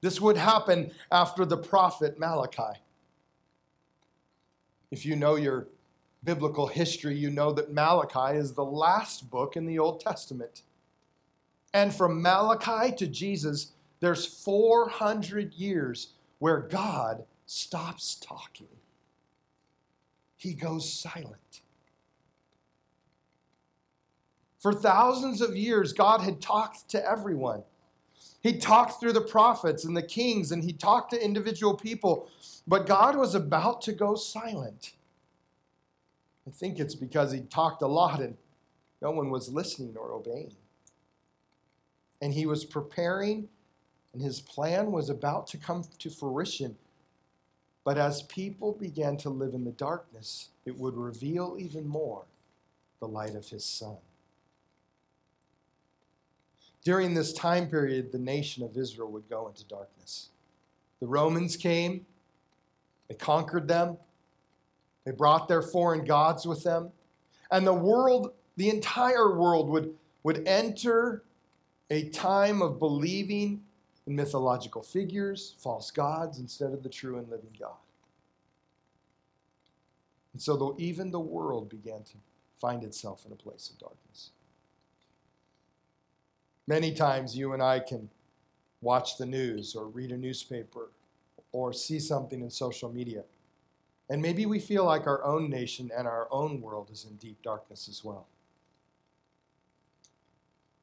This 0.00 0.20
would 0.20 0.36
happen 0.36 0.92
after 1.12 1.44
the 1.44 1.56
prophet 1.56 2.18
Malachi. 2.18 2.80
If 4.90 5.04
you 5.04 5.14
know 5.14 5.36
your 5.36 5.68
biblical 6.24 6.66
history, 6.66 7.16
you 7.16 7.30
know 7.30 7.52
that 7.52 7.72
Malachi 7.72 8.36
is 8.36 8.52
the 8.52 8.64
last 8.64 9.30
book 9.30 9.56
in 9.56 9.66
the 9.66 9.78
Old 9.78 10.00
Testament. 10.00 10.62
And 11.72 11.94
from 11.94 12.20
Malachi 12.20 12.94
to 12.96 13.06
Jesus, 13.06 13.72
there's 14.00 14.26
400 14.26 15.54
years 15.54 16.14
where 16.38 16.60
God 16.60 17.24
stops 17.46 18.16
talking. 18.16 18.68
He 20.36 20.54
goes 20.54 20.90
silent. 20.90 21.60
For 24.58 24.72
thousands 24.72 25.40
of 25.40 25.56
years, 25.56 25.92
God 25.92 26.20
had 26.20 26.40
talked 26.40 26.88
to 26.90 27.10
everyone. 27.10 27.62
He 28.40 28.56
talked 28.58 29.00
through 29.00 29.12
the 29.12 29.20
prophets 29.20 29.84
and 29.84 29.96
the 29.96 30.02
kings, 30.02 30.50
and 30.50 30.64
he 30.64 30.72
talked 30.72 31.10
to 31.10 31.22
individual 31.22 31.74
people. 31.74 32.30
But 32.66 32.86
God 32.86 33.16
was 33.16 33.34
about 33.34 33.82
to 33.82 33.92
go 33.92 34.14
silent. 34.14 34.92
I 36.46 36.50
think 36.50 36.78
it's 36.78 36.94
because 36.94 37.32
he 37.32 37.40
talked 37.40 37.82
a 37.82 37.86
lot 37.86 38.20
and 38.20 38.36
no 39.02 39.10
one 39.10 39.30
was 39.30 39.48
listening 39.48 39.96
or 39.96 40.12
obeying. 40.12 40.56
And 42.22 42.34
he 42.34 42.46
was 42.46 42.64
preparing, 42.64 43.48
and 44.12 44.22
his 44.22 44.40
plan 44.40 44.92
was 44.92 45.08
about 45.08 45.46
to 45.48 45.58
come 45.58 45.84
to 45.98 46.10
fruition. 46.10 46.76
But 47.84 47.96
as 47.96 48.22
people 48.22 48.72
began 48.72 49.16
to 49.18 49.30
live 49.30 49.54
in 49.54 49.64
the 49.64 49.70
darkness, 49.70 50.50
it 50.66 50.78
would 50.78 50.96
reveal 50.96 51.56
even 51.58 51.86
more 51.86 52.24
the 53.00 53.08
light 53.08 53.34
of 53.34 53.48
his 53.48 53.64
son. 53.64 53.96
During 56.84 57.14
this 57.14 57.32
time 57.32 57.68
period, 57.68 58.10
the 58.10 58.18
nation 58.18 58.62
of 58.64 58.76
Israel 58.76 59.10
would 59.12 59.28
go 59.28 59.48
into 59.48 59.64
darkness. 59.64 60.30
The 61.00 61.06
Romans 61.06 61.56
came, 61.56 62.06
they 63.08 63.14
conquered 63.14 63.68
them, 63.68 63.98
they 65.04 65.12
brought 65.12 65.48
their 65.48 65.62
foreign 65.62 66.04
gods 66.04 66.46
with 66.46 66.62
them, 66.62 66.90
and 67.50 67.66
the 67.66 67.74
world, 67.74 68.32
the 68.56 68.70
entire 68.70 69.34
world, 69.34 69.68
would, 69.68 69.94
would 70.22 70.46
enter 70.46 71.24
a 71.90 72.08
time 72.10 72.62
of 72.62 72.78
believing 72.78 73.62
in 74.06 74.16
mythological 74.16 74.82
figures, 74.82 75.54
false 75.58 75.90
gods, 75.90 76.38
instead 76.38 76.72
of 76.72 76.82
the 76.82 76.88
true 76.88 77.18
and 77.18 77.28
living 77.28 77.54
God. 77.58 77.72
And 80.32 80.40
so, 80.40 80.56
though 80.56 80.76
even 80.78 81.10
the 81.10 81.20
world 81.20 81.68
began 81.68 82.02
to 82.04 82.12
find 82.60 82.84
itself 82.84 83.24
in 83.26 83.32
a 83.32 83.36
place 83.36 83.70
of 83.70 83.78
darkness. 83.78 84.30
Many 86.66 86.92
times 86.92 87.36
you 87.36 87.52
and 87.52 87.62
I 87.62 87.80
can 87.80 88.08
watch 88.80 89.18
the 89.18 89.26
news 89.26 89.74
or 89.74 89.86
read 89.86 90.12
a 90.12 90.16
newspaper 90.16 90.90
or 91.52 91.72
see 91.72 91.98
something 91.98 92.40
in 92.40 92.50
social 92.50 92.92
media. 92.92 93.24
And 94.08 94.20
maybe 94.20 94.46
we 94.46 94.58
feel 94.58 94.84
like 94.84 95.06
our 95.06 95.22
own 95.24 95.48
nation 95.48 95.90
and 95.96 96.06
our 96.06 96.28
own 96.30 96.60
world 96.60 96.90
is 96.90 97.04
in 97.04 97.16
deep 97.16 97.42
darkness 97.42 97.88
as 97.88 98.04
well. 98.04 98.26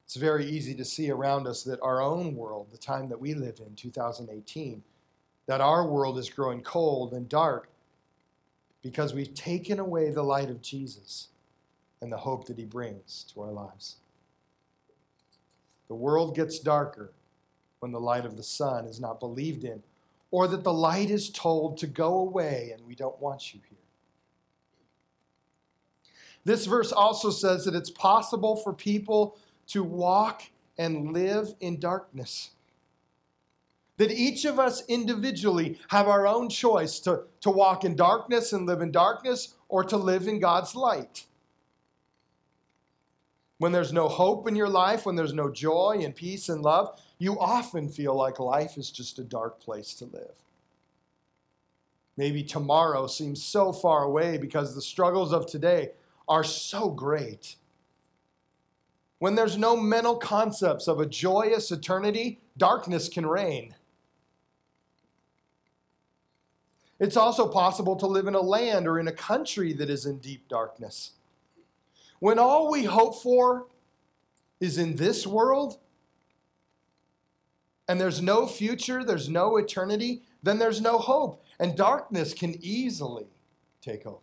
It's 0.06 0.16
very 0.16 0.46
easy 0.46 0.74
to 0.76 0.86
see 0.86 1.12
around 1.12 1.48
us 1.48 1.64
that 1.64 1.82
our 1.82 2.02
own 2.02 2.34
world, 2.36 2.68
the 2.72 2.78
time 2.78 3.10
that 3.10 3.20
we 3.20 3.34
live 3.34 3.60
in, 3.60 3.76
2018, 3.76 4.82
that 5.48 5.60
our 5.60 5.86
world 5.86 6.18
is 6.18 6.30
growing 6.30 6.62
cold 6.62 7.14
and 7.14 7.28
dark 7.28 7.70
because 8.82 9.14
we've 9.14 9.34
taken 9.34 9.80
away 9.80 10.12
the 10.12 10.24
light 10.24 10.50
of 10.50 10.62
Jesus 10.62 11.28
and 12.02 12.10
the 12.10 12.18
hope 12.18 12.46
that 12.46 12.58
he 12.58 12.64
brings 12.64 13.26
to 13.34 13.42
our 13.42 13.52
lives. 13.52 13.98
The 15.88 15.96
world 15.96 16.36
gets 16.36 16.60
darker 16.60 17.12
when 17.80 17.92
the 17.92 18.00
light 18.00 18.26
of 18.26 18.38
the 18.38 18.44
sun 18.44 18.86
is 18.86 19.00
not 19.00 19.20
believed 19.20 19.64
in, 19.64 19.84
or 20.32 20.48
that 20.48 20.64
the 20.64 20.74
light 20.74 21.10
is 21.10 21.30
told 21.30 21.78
to 21.78 21.88
go 21.88 22.20
away 22.20 22.72
and 22.74 22.86
we 22.86 22.96
don't 22.96 23.20
want 23.22 23.54
you 23.54 23.62
here. 23.70 23.78
This 26.44 26.66
verse 26.66 26.92
also 26.92 27.30
says 27.30 27.66
that 27.66 27.76
it's 27.76 27.90
possible 27.90 28.56
for 28.56 28.72
people 28.74 29.38
to 29.68 29.84
walk 29.84 30.44
and 30.78 31.12
live 31.12 31.54
in 31.60 31.80
darkness. 31.80 32.52
That 33.98 34.12
each 34.12 34.46
of 34.46 34.60
us 34.60 34.86
individually 34.88 35.80
have 35.90 36.08
our 36.08 36.28
own 36.28 36.50
choice 36.50 37.00
to, 37.02 37.24
to 37.42 37.50
walk 37.50 37.84
in 37.84 37.96
darkness 37.96 38.54
and 38.54 38.66
live 38.66 38.82
in 38.82 38.92
darkness 38.92 39.56
or 39.70 39.84
to 39.86 39.98
live 39.98 40.28
in 40.28 40.40
God's 40.40 40.76
light. 40.76 41.26
When 43.60 43.72
there's 43.72 43.94
no 43.94 44.08
hope 44.08 44.48
in 44.48 44.56
your 44.56 44.70
life, 44.70 45.06
when 45.06 45.16
there's 45.16 45.34
no 45.34 45.50
joy 45.50 46.00
and 46.02 46.16
peace 46.16 46.50
and 46.50 46.62
love, 46.62 47.00
you 47.18 47.40
often 47.40 47.90
feel 47.90 48.16
like 48.16 48.40
life 48.40 48.78
is 48.78 48.92
just 48.92 49.18
a 49.18 49.24
dark 49.24 49.60
place 49.60 49.94
to 49.96 50.06
live. 50.06 50.36
Maybe 52.16 52.44
tomorrow 52.44 53.08
seems 53.08 53.44
so 53.44 53.72
far 53.72 54.04
away 54.04 54.38
because 54.38 54.74
the 54.74 54.82
struggles 54.82 55.34
of 55.34 55.48
today 55.48 55.92
are 56.28 56.44
so 56.44 56.90
great. 56.90 57.56
When 59.20 59.36
there's 59.36 59.58
no 59.58 59.76
mental 59.76 60.18
concepts 60.18 60.88
of 60.88 61.00
a 61.00 61.06
joyous 61.06 61.72
eternity, 61.72 62.40
darkness 62.58 63.10
can 63.10 63.26
reign. 63.26 63.76
It's 67.00 67.18
also 67.18 67.48
possible 67.48 67.96
to 67.96 68.08
live 68.08 68.28
in 68.28 68.36
a 68.36 68.42
land 68.42 68.88
or 68.88 69.00
in 69.00 69.08
a 69.08 69.12
country 69.12 69.74
that 69.74 69.90
is 69.90 70.06
in 70.06 70.18
deep 70.18 70.48
darkness. 70.48 71.12
When 72.20 72.40
all 72.40 72.72
we 72.72 72.84
hope 72.84 73.22
for 73.22 73.68
is 74.60 74.78
in 74.78 74.96
this 74.96 75.28
world, 75.28 75.78
and 77.88 78.02
there's 78.02 78.22
no 78.22 78.48
future, 78.48 79.04
there's 79.04 79.30
no 79.30 79.58
eternity, 79.58 80.24
then 80.44 80.60
there's 80.60 80.82
no 80.82 80.98
hope. 80.98 81.44
And 81.60 81.76
darkness 81.76 82.34
can 82.34 82.56
easily 82.62 83.28
take 83.82 84.06
over. 84.06 84.20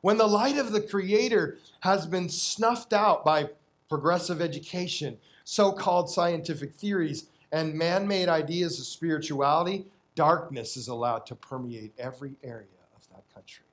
When 0.00 0.16
the 0.16 0.26
light 0.26 0.58
of 0.58 0.72
the 0.72 0.80
Creator 0.80 1.58
has 1.80 2.06
been 2.06 2.28
snuffed 2.28 2.92
out 2.92 3.24
by 3.24 3.50
progressive 3.88 4.40
education, 4.40 5.18
so 5.44 5.72
called 5.72 6.10
scientific 6.10 6.74
theories, 6.74 7.26
and 7.50 7.74
man 7.74 8.06
made 8.06 8.28
ideas 8.28 8.78
of 8.78 8.86
spirituality, 8.86 9.86
darkness 10.14 10.76
is 10.76 10.88
allowed 10.88 11.26
to 11.26 11.34
permeate 11.34 11.92
every 11.98 12.36
area 12.42 12.66
of 12.96 13.08
that 13.10 13.24
country. 13.34 13.64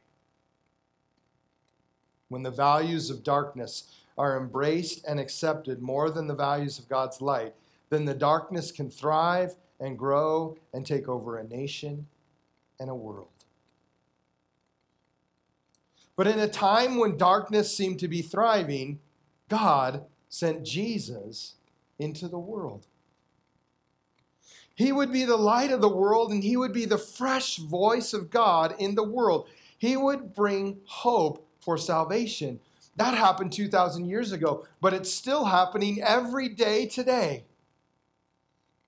When 2.29 2.43
the 2.43 2.51
values 2.51 3.09
of 3.09 3.23
darkness 3.23 3.83
are 4.17 4.37
embraced 4.37 5.05
and 5.05 5.19
accepted 5.19 5.81
more 5.81 6.09
than 6.09 6.27
the 6.27 6.35
values 6.35 6.79
of 6.79 6.89
God's 6.89 7.21
light, 7.21 7.53
then 7.89 8.05
the 8.05 8.13
darkness 8.13 8.71
can 8.71 8.89
thrive 8.89 9.55
and 9.79 9.97
grow 9.97 10.57
and 10.73 10.85
take 10.85 11.07
over 11.07 11.37
a 11.37 11.43
nation 11.43 12.07
and 12.79 12.89
a 12.89 12.95
world. 12.95 13.27
But 16.15 16.27
in 16.27 16.39
a 16.39 16.47
time 16.47 16.97
when 16.97 17.17
darkness 17.17 17.75
seemed 17.75 17.99
to 17.99 18.07
be 18.07 18.21
thriving, 18.21 18.99
God 19.49 20.05
sent 20.29 20.65
Jesus 20.65 21.55
into 21.99 22.27
the 22.27 22.39
world. 22.39 22.87
He 24.75 24.91
would 24.91 25.11
be 25.11 25.23
the 25.23 25.37
light 25.37 25.71
of 25.71 25.81
the 25.81 25.89
world 25.89 26.31
and 26.31 26.43
he 26.43 26.57
would 26.57 26.73
be 26.73 26.85
the 26.85 26.97
fresh 26.97 27.57
voice 27.57 28.13
of 28.13 28.29
God 28.29 28.75
in 28.77 28.95
the 28.95 29.03
world. 29.03 29.47
He 29.77 29.95
would 29.95 30.33
bring 30.33 30.79
hope 30.85 31.44
for 31.65 31.77
salvation. 31.77 32.59
That 32.95 33.15
happened 33.15 33.51
2,000 33.51 34.05
years 34.05 34.31
ago, 34.31 34.65
but 34.79 34.93
it's 34.93 35.11
still 35.11 35.45
happening 35.45 36.01
every 36.01 36.47
day 36.47 36.85
today. 36.85 37.43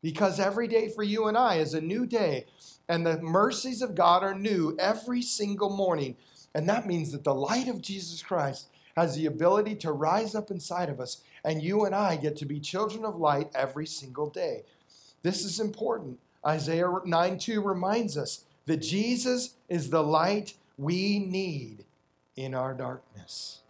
Because 0.01 0.39
every 0.39 0.67
day 0.67 0.87
for 0.87 1.03
you 1.03 1.27
and 1.27 1.35
I 1.35 1.55
is 1.55 1.73
a 1.73 1.81
new 1.81 2.05
day, 2.05 2.45
and 2.87 3.05
the 3.05 3.19
mercies 3.19 3.81
of 3.81 3.95
God 3.95 4.23
are 4.23 4.35
new 4.35 4.77
every 4.79 5.23
single 5.23 5.75
morning. 5.75 6.15
And 6.53 6.69
that 6.69 6.85
means 6.85 7.11
that 7.11 7.23
the 7.23 7.33
light 7.33 7.67
of 7.67 7.81
Jesus 7.81 8.21
Christ 8.21 8.69
has 8.95 9.15
the 9.15 9.25
ability 9.25 9.75
to 9.75 9.91
rise 9.91 10.35
up 10.35 10.51
inside 10.51 10.89
of 10.89 10.99
us, 10.99 11.21
and 11.43 11.61
you 11.61 11.83
and 11.83 11.95
I 11.95 12.15
get 12.15 12.37
to 12.37 12.45
be 12.45 12.59
children 12.59 13.03
of 13.03 13.17
light 13.17 13.49
every 13.53 13.87
single 13.87 14.29
day. 14.29 14.63
This 15.23 15.43
is 15.43 15.59
important. 15.59 16.19
Isaiah 16.45 16.91
9 17.03 17.39
2 17.39 17.61
reminds 17.61 18.17
us 18.17 18.45
that 18.67 18.77
Jesus 18.77 19.55
is 19.67 19.89
the 19.89 20.03
light 20.03 20.53
we 20.77 21.19
need 21.19 21.87
in 22.38 22.54
our 22.54 22.73
darkness. 22.73 23.62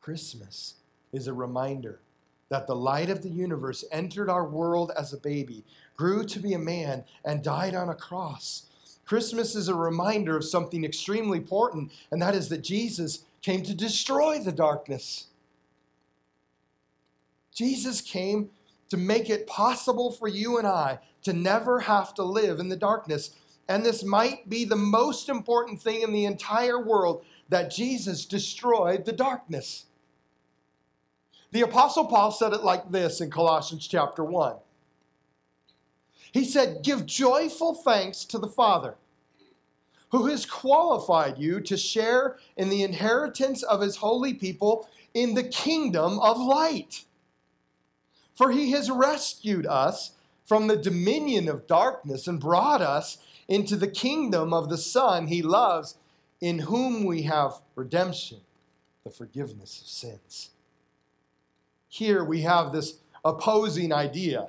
Christmas 0.00 0.74
is 1.12 1.28
a 1.28 1.32
reminder 1.32 2.00
that 2.48 2.66
the 2.66 2.74
light 2.74 3.08
of 3.08 3.22
the 3.22 3.30
universe 3.30 3.84
entered 3.92 4.28
our 4.28 4.44
world 4.44 4.90
as 4.98 5.12
a 5.12 5.18
baby, 5.18 5.64
grew 5.96 6.24
to 6.24 6.40
be 6.40 6.54
a 6.54 6.58
man, 6.58 7.04
and 7.24 7.42
died 7.42 7.74
on 7.74 7.88
a 7.88 7.94
cross. 7.94 8.66
Christmas 9.06 9.54
is 9.54 9.68
a 9.68 9.74
reminder 9.74 10.36
of 10.36 10.44
something 10.44 10.84
extremely 10.84 11.38
important, 11.38 11.92
and 12.10 12.20
that 12.20 12.34
is 12.34 12.48
that 12.48 12.62
Jesus 12.62 13.24
came 13.42 13.62
to 13.62 13.74
destroy 13.74 14.38
the 14.38 14.52
darkness. 14.52 15.28
Jesus 17.54 18.00
came 18.00 18.50
to 18.88 18.96
make 18.96 19.30
it 19.30 19.46
possible 19.46 20.12
for 20.12 20.28
you 20.28 20.58
and 20.58 20.66
I 20.66 20.98
to 21.22 21.32
never 21.32 21.80
have 21.80 22.12
to 22.14 22.22
live 22.22 22.60
in 22.60 22.68
the 22.68 22.76
darkness. 22.76 23.34
And 23.72 23.86
this 23.86 24.04
might 24.04 24.50
be 24.50 24.66
the 24.66 24.76
most 24.76 25.30
important 25.30 25.80
thing 25.80 26.02
in 26.02 26.12
the 26.12 26.26
entire 26.26 26.78
world 26.78 27.24
that 27.48 27.70
Jesus 27.70 28.26
destroyed 28.26 29.06
the 29.06 29.14
darkness. 29.14 29.86
The 31.52 31.62
Apostle 31.62 32.04
Paul 32.04 32.32
said 32.32 32.52
it 32.52 32.64
like 32.64 32.90
this 32.90 33.22
in 33.22 33.30
Colossians 33.30 33.88
chapter 33.88 34.22
1. 34.22 34.56
He 36.32 36.44
said, 36.44 36.82
Give 36.82 37.06
joyful 37.06 37.72
thanks 37.76 38.26
to 38.26 38.36
the 38.36 38.46
Father, 38.46 38.96
who 40.10 40.26
has 40.26 40.44
qualified 40.44 41.38
you 41.38 41.58
to 41.62 41.78
share 41.78 42.36
in 42.58 42.68
the 42.68 42.82
inheritance 42.82 43.62
of 43.62 43.80
his 43.80 43.96
holy 43.96 44.34
people 44.34 44.86
in 45.14 45.32
the 45.32 45.44
kingdom 45.44 46.18
of 46.18 46.38
light. 46.38 47.06
For 48.34 48.50
he 48.50 48.72
has 48.72 48.90
rescued 48.90 49.64
us 49.64 50.10
from 50.44 50.66
the 50.66 50.76
dominion 50.76 51.48
of 51.48 51.66
darkness 51.66 52.26
and 52.26 52.38
brought 52.38 52.82
us 52.82 53.16
into 53.48 53.76
the 53.76 53.88
kingdom 53.88 54.52
of 54.52 54.68
the 54.68 54.78
Son 54.78 55.26
he 55.26 55.42
loves, 55.42 55.96
in 56.40 56.60
whom 56.60 57.04
we 57.04 57.22
have 57.22 57.60
redemption, 57.74 58.40
the 59.04 59.10
forgiveness 59.10 59.80
of 59.80 59.86
sins. 59.86 60.50
Here 61.88 62.24
we 62.24 62.42
have 62.42 62.72
this 62.72 62.98
opposing 63.24 63.92
idea, 63.92 64.48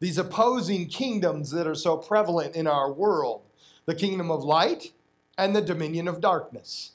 these 0.00 0.18
opposing 0.18 0.88
kingdoms 0.88 1.50
that 1.50 1.66
are 1.66 1.74
so 1.74 1.96
prevalent 1.96 2.54
in 2.54 2.66
our 2.66 2.92
world 2.92 3.42
the 3.86 3.94
kingdom 3.94 4.30
of 4.30 4.42
light 4.42 4.92
and 5.36 5.54
the 5.54 5.60
dominion 5.60 6.08
of 6.08 6.20
darkness. 6.20 6.92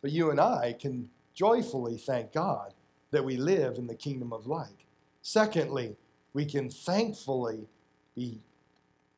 But 0.00 0.12
you 0.12 0.30
and 0.30 0.40
I 0.40 0.74
can 0.78 1.10
joyfully 1.34 1.96
thank 1.96 2.32
God 2.32 2.74
that 3.10 3.24
we 3.24 3.36
live 3.36 3.78
in 3.78 3.86
the 3.86 3.94
kingdom 3.94 4.32
of 4.32 4.46
light. 4.46 4.84
Secondly, 5.22 5.96
we 6.32 6.44
can 6.44 6.70
thankfully 6.70 7.68
be 8.14 8.40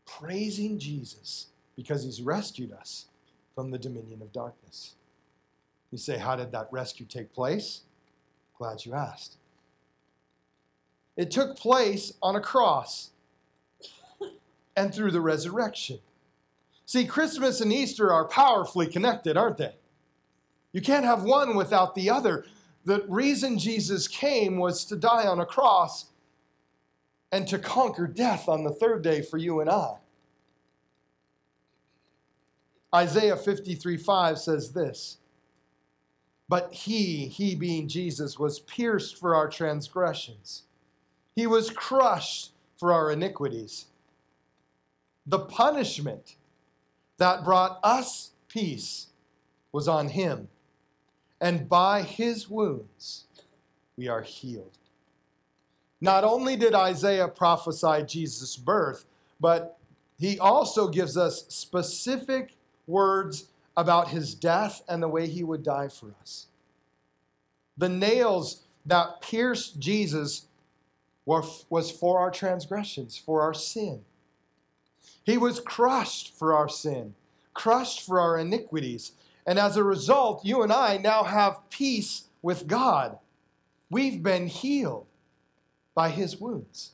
praising 0.07 0.79
Jesus 0.79 1.49
because 1.77 2.05
he's 2.05 2.23
rescued 2.23 2.73
us 2.73 3.07
from 3.55 3.71
the 3.71 3.79
dominion 3.79 4.23
of 4.23 4.33
darkness. 4.33 4.95
You 5.91 5.99
say, 5.99 6.19
How 6.19 6.37
did 6.37 6.53
that 6.53 6.69
rescue 6.71 7.07
take 7.07 7.33
place? 7.33 7.83
Glad 8.59 8.85
you 8.85 8.95
asked. 8.95 9.37
It 11.17 11.31
took 11.31 11.57
place 11.57 12.13
on 12.23 12.35
a 12.35 12.41
cross 12.41 13.11
and 14.77 14.93
through 14.93 15.13
the 15.13 15.21
resurrection. 15.21 16.01
See, 16.87 17.07
Christmas 17.07 17.61
and 17.61 17.73
Easter 17.73 18.13
are 18.13 18.27
powerfully 18.27 18.87
connected, 18.87 19.37
aren't 19.37 19.59
they? 19.59 19.75
You 20.73 20.83
can't 20.83 21.05
have 21.05 21.23
one 21.23 21.57
without 21.57 21.95
the 21.95 22.11
other. 22.11 22.45
The 22.85 23.05
reason 23.09 23.59
Jesus 23.59 24.09
came 24.09 24.59
was 24.59 24.85
to 24.87 24.97
die 24.97 25.27
on 25.27 25.41
a 25.41 25.47
cross 25.47 26.07
and 27.35 27.49
to 27.49 27.59
conquer 27.59 28.07
death 28.07 28.49
on 28.49 28.63
the 28.63 28.71
third 28.71 29.03
day 29.03 29.21
for 29.21 29.39
you 29.39 29.59
and 29.59 29.69
I. 29.69 29.97
Isaiah 32.95 33.37
53 33.37 33.97
5 33.97 34.39
says 34.39 34.71
this 34.71 35.19
But 36.49 36.73
he, 36.73 37.27
he 37.27 37.57
being 37.57 37.89
Jesus, 37.89 38.39
was 38.39 38.61
pierced 38.61 39.19
for 39.19 39.35
our 39.35 39.49
transgressions, 39.49 40.63
he 41.35 41.49
was 41.49 41.71
crushed 41.71 42.53
for 42.79 42.93
our 42.93 43.11
iniquities. 43.11 43.87
The 45.27 45.41
punishment 45.41 46.37
that 47.19 47.43
brought 47.43 47.81
us 47.83 48.31
peace 48.47 49.09
was 49.73 49.89
on 49.89 50.11
him 50.11 50.47
and 51.41 51.69
by 51.69 52.03
his 52.03 52.49
wounds 52.49 53.25
we 53.97 54.07
are 54.07 54.23
healed. 54.23 54.79
Not 56.01 56.25
only 56.25 56.57
did 56.57 56.75
Isaiah 56.75 57.29
prophesy 57.29 58.05
Jesus' 58.07 58.57
birth, 58.57 59.05
but 59.41 59.79
he 60.19 60.39
also 60.39 60.89
gives 60.89 61.17
us 61.17 61.45
specific 61.49 62.57
words 62.87 63.49
about 63.77 64.09
his 64.09 64.35
death 64.35 64.83
and 64.89 65.03
the 65.03 65.09
way 65.09 65.27
he 65.27 65.43
would 65.43 65.63
die 65.63 65.89
for 65.89 66.15
us. 66.21 66.47
The 67.77 67.89
nails 67.89 68.63
that 68.87 69.21
pierced 69.21 69.79
Jesus 69.81 70.47
were, 71.27 71.43
was 71.69 71.91
for 71.91 72.21
our 72.21 72.31
transgressions, 72.31 73.17
for 73.17 73.43
our 73.43 73.55
sin. 73.55 74.03
He 75.25 75.39
was 75.39 75.59
crushed 75.59 76.37
for 76.37 76.55
our 76.55 76.69
sin, 76.69 77.15
crushed 77.55 78.03
for 78.03 78.21
our 78.21 78.39
iniquities. 78.39 79.13
And 79.47 79.59
as 79.59 79.77
a 79.77 79.83
result, 79.83 80.45
you 80.45 80.63
and 80.63 80.73
I 80.73 80.99
now 80.99 81.25
have 81.25 81.69
peace 81.71 82.25
with 82.43 82.67
God. 82.67 83.19
We've 83.91 84.23
been 84.23 84.47
healed 84.47 85.07
by 85.95 86.11
his 86.11 86.41
wounds. 86.41 86.93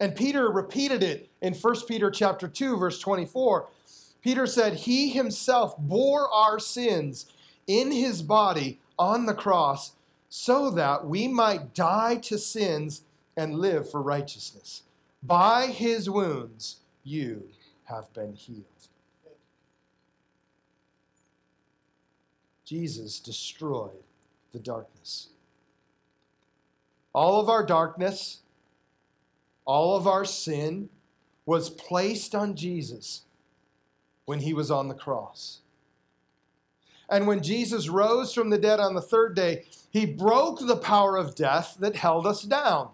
And 0.00 0.14
Peter 0.14 0.48
repeated 0.50 1.02
it 1.02 1.28
in 1.40 1.54
1 1.54 1.86
Peter 1.86 2.10
chapter 2.10 2.48
2 2.48 2.76
verse 2.76 3.00
24. 3.00 3.68
Peter 4.22 4.46
said, 4.46 4.74
"He 4.74 5.10
himself 5.10 5.76
bore 5.78 6.30
our 6.30 6.58
sins 6.58 7.26
in 7.66 7.90
his 7.90 8.22
body 8.22 8.80
on 8.98 9.26
the 9.26 9.34
cross 9.34 9.92
so 10.28 10.70
that 10.70 11.06
we 11.06 11.28
might 11.28 11.74
die 11.74 12.16
to 12.16 12.38
sins 12.38 13.02
and 13.36 13.58
live 13.58 13.90
for 13.90 14.02
righteousness. 14.02 14.82
By 15.22 15.68
his 15.68 16.08
wounds 16.08 16.76
you 17.02 17.50
have 17.84 18.12
been 18.12 18.34
healed." 18.34 18.64
Jesus 22.64 23.18
destroyed 23.18 24.04
the 24.52 24.58
darkness. 24.58 25.28
All 27.18 27.40
of 27.40 27.48
our 27.48 27.66
darkness, 27.66 28.42
all 29.64 29.96
of 29.96 30.06
our 30.06 30.24
sin 30.24 30.88
was 31.46 31.68
placed 31.68 32.32
on 32.32 32.54
Jesus 32.54 33.22
when 34.24 34.38
he 34.38 34.54
was 34.54 34.70
on 34.70 34.86
the 34.86 34.94
cross. 34.94 35.62
And 37.10 37.26
when 37.26 37.42
Jesus 37.42 37.88
rose 37.88 38.32
from 38.32 38.50
the 38.50 38.56
dead 38.56 38.78
on 38.78 38.94
the 38.94 39.02
third 39.02 39.34
day, 39.34 39.64
he 39.90 40.06
broke 40.06 40.60
the 40.60 40.76
power 40.76 41.16
of 41.16 41.34
death 41.34 41.76
that 41.80 41.96
held 41.96 42.24
us 42.24 42.42
down. 42.42 42.90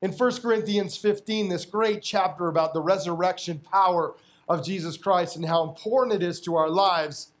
In 0.00 0.12
1 0.12 0.36
Corinthians 0.40 0.96
15, 0.96 1.50
this 1.50 1.66
great 1.66 2.02
chapter 2.02 2.48
about 2.48 2.72
the 2.72 2.80
resurrection 2.80 3.58
power 3.58 4.14
of 4.48 4.64
Jesus 4.64 4.96
Christ 4.96 5.36
and 5.36 5.44
how 5.44 5.62
important 5.62 6.22
it 6.22 6.26
is 6.26 6.40
to 6.40 6.56
our 6.56 6.70
lives, 6.70 7.32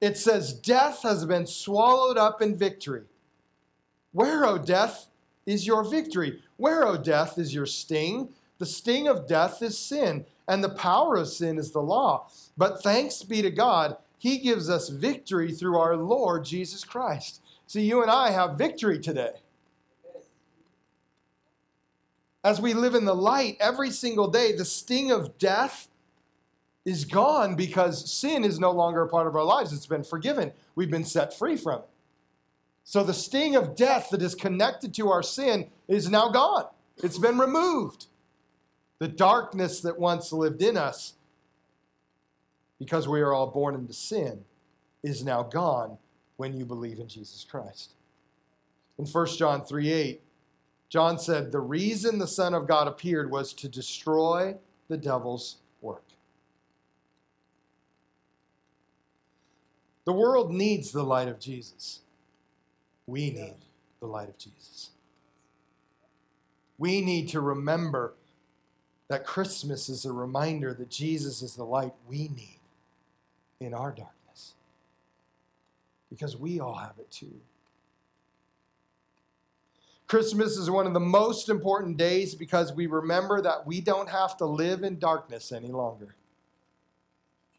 it 0.00 0.18
says, 0.18 0.52
Death 0.52 1.04
has 1.04 1.24
been 1.26 1.46
swallowed 1.46 2.18
up 2.18 2.42
in 2.42 2.56
victory. 2.56 3.04
Where, 4.12 4.44
O 4.44 4.58
death, 4.58 5.08
is 5.46 5.66
your 5.66 5.84
victory? 5.84 6.40
Where, 6.56 6.86
O 6.86 6.96
death, 6.96 7.38
is 7.38 7.54
your 7.54 7.66
sting? 7.66 8.28
The 8.58 8.66
sting 8.66 9.08
of 9.08 9.26
death 9.26 9.62
is 9.62 9.76
sin, 9.76 10.24
and 10.46 10.62
the 10.62 10.68
power 10.68 11.16
of 11.16 11.28
sin 11.28 11.58
is 11.58 11.72
the 11.72 11.80
law. 11.80 12.28
But 12.56 12.82
thanks 12.82 13.22
be 13.22 13.42
to 13.42 13.50
God, 13.50 13.96
He 14.18 14.38
gives 14.38 14.70
us 14.70 14.88
victory 14.88 15.52
through 15.52 15.78
our 15.78 15.96
Lord 15.96 16.44
Jesus 16.44 16.84
Christ. 16.84 17.40
See, 17.66 17.82
you 17.82 18.02
and 18.02 18.10
I 18.10 18.30
have 18.30 18.58
victory 18.58 18.98
today. 18.98 19.32
As 22.44 22.60
we 22.60 22.74
live 22.74 22.94
in 22.94 23.04
the 23.04 23.14
light 23.14 23.56
every 23.60 23.90
single 23.90 24.28
day, 24.28 24.52
the 24.52 24.64
sting 24.64 25.10
of 25.10 25.38
death 25.38 25.88
is 26.84 27.04
gone 27.04 27.54
because 27.54 28.10
sin 28.10 28.44
is 28.44 28.58
no 28.58 28.72
longer 28.72 29.02
a 29.02 29.08
part 29.08 29.28
of 29.28 29.36
our 29.36 29.44
lives. 29.44 29.72
It's 29.72 29.86
been 29.86 30.04
forgiven, 30.04 30.52
we've 30.74 30.90
been 30.90 31.04
set 31.04 31.36
free 31.36 31.56
from 31.56 31.80
it. 31.80 31.88
So 32.84 33.02
the 33.02 33.14
sting 33.14 33.56
of 33.56 33.76
death 33.76 34.10
that 34.10 34.22
is 34.22 34.34
connected 34.34 34.92
to 34.94 35.10
our 35.10 35.22
sin 35.22 35.70
is 35.88 36.10
now 36.10 36.28
gone, 36.28 36.66
it's 37.02 37.18
been 37.18 37.38
removed. 37.38 38.06
The 38.98 39.08
darkness 39.08 39.80
that 39.80 39.98
once 39.98 40.32
lived 40.32 40.62
in 40.62 40.76
us, 40.76 41.14
because 42.78 43.08
we 43.08 43.20
are 43.20 43.32
all 43.32 43.48
born 43.48 43.74
into 43.74 43.92
sin, 43.92 44.44
is 45.02 45.24
now 45.24 45.42
gone 45.42 45.98
when 46.36 46.54
you 46.56 46.64
believe 46.64 47.00
in 47.00 47.08
Jesus 47.08 47.44
Christ. 47.48 47.94
In 48.98 49.06
1 49.06 49.26
John 49.36 49.64
3 49.64 49.92
8, 49.92 50.22
John 50.88 51.18
said, 51.18 51.50
The 51.50 51.60
reason 51.60 52.18
the 52.18 52.26
Son 52.26 52.54
of 52.54 52.68
God 52.68 52.86
appeared 52.86 53.30
was 53.30 53.52
to 53.54 53.68
destroy 53.68 54.54
the 54.88 54.96
devil's 54.96 55.56
work. 55.80 56.04
The 60.04 60.12
world 60.12 60.52
needs 60.52 60.92
the 60.92 61.02
light 61.02 61.28
of 61.28 61.40
Jesus. 61.40 62.00
We 63.06 63.30
need 63.30 63.56
the 64.00 64.06
light 64.06 64.28
of 64.28 64.38
Jesus. 64.38 64.90
We 66.78 67.00
need 67.00 67.28
to 67.30 67.40
remember 67.40 68.14
that 69.08 69.26
Christmas 69.26 69.88
is 69.88 70.04
a 70.04 70.12
reminder 70.12 70.72
that 70.74 70.90
Jesus 70.90 71.42
is 71.42 71.54
the 71.54 71.64
light 71.64 71.92
we 72.08 72.28
need 72.28 72.58
in 73.60 73.74
our 73.74 73.90
darkness. 73.90 74.54
Because 76.10 76.36
we 76.36 76.60
all 76.60 76.74
have 76.74 76.98
it 76.98 77.10
too. 77.10 77.40
Christmas 80.06 80.58
is 80.58 80.70
one 80.70 80.86
of 80.86 80.92
the 80.92 81.00
most 81.00 81.48
important 81.48 81.96
days 81.96 82.34
because 82.34 82.72
we 82.72 82.86
remember 82.86 83.40
that 83.40 83.66
we 83.66 83.80
don't 83.80 84.10
have 84.10 84.36
to 84.36 84.44
live 84.44 84.82
in 84.82 84.98
darkness 84.98 85.52
any 85.52 85.68
longer. 85.68 86.14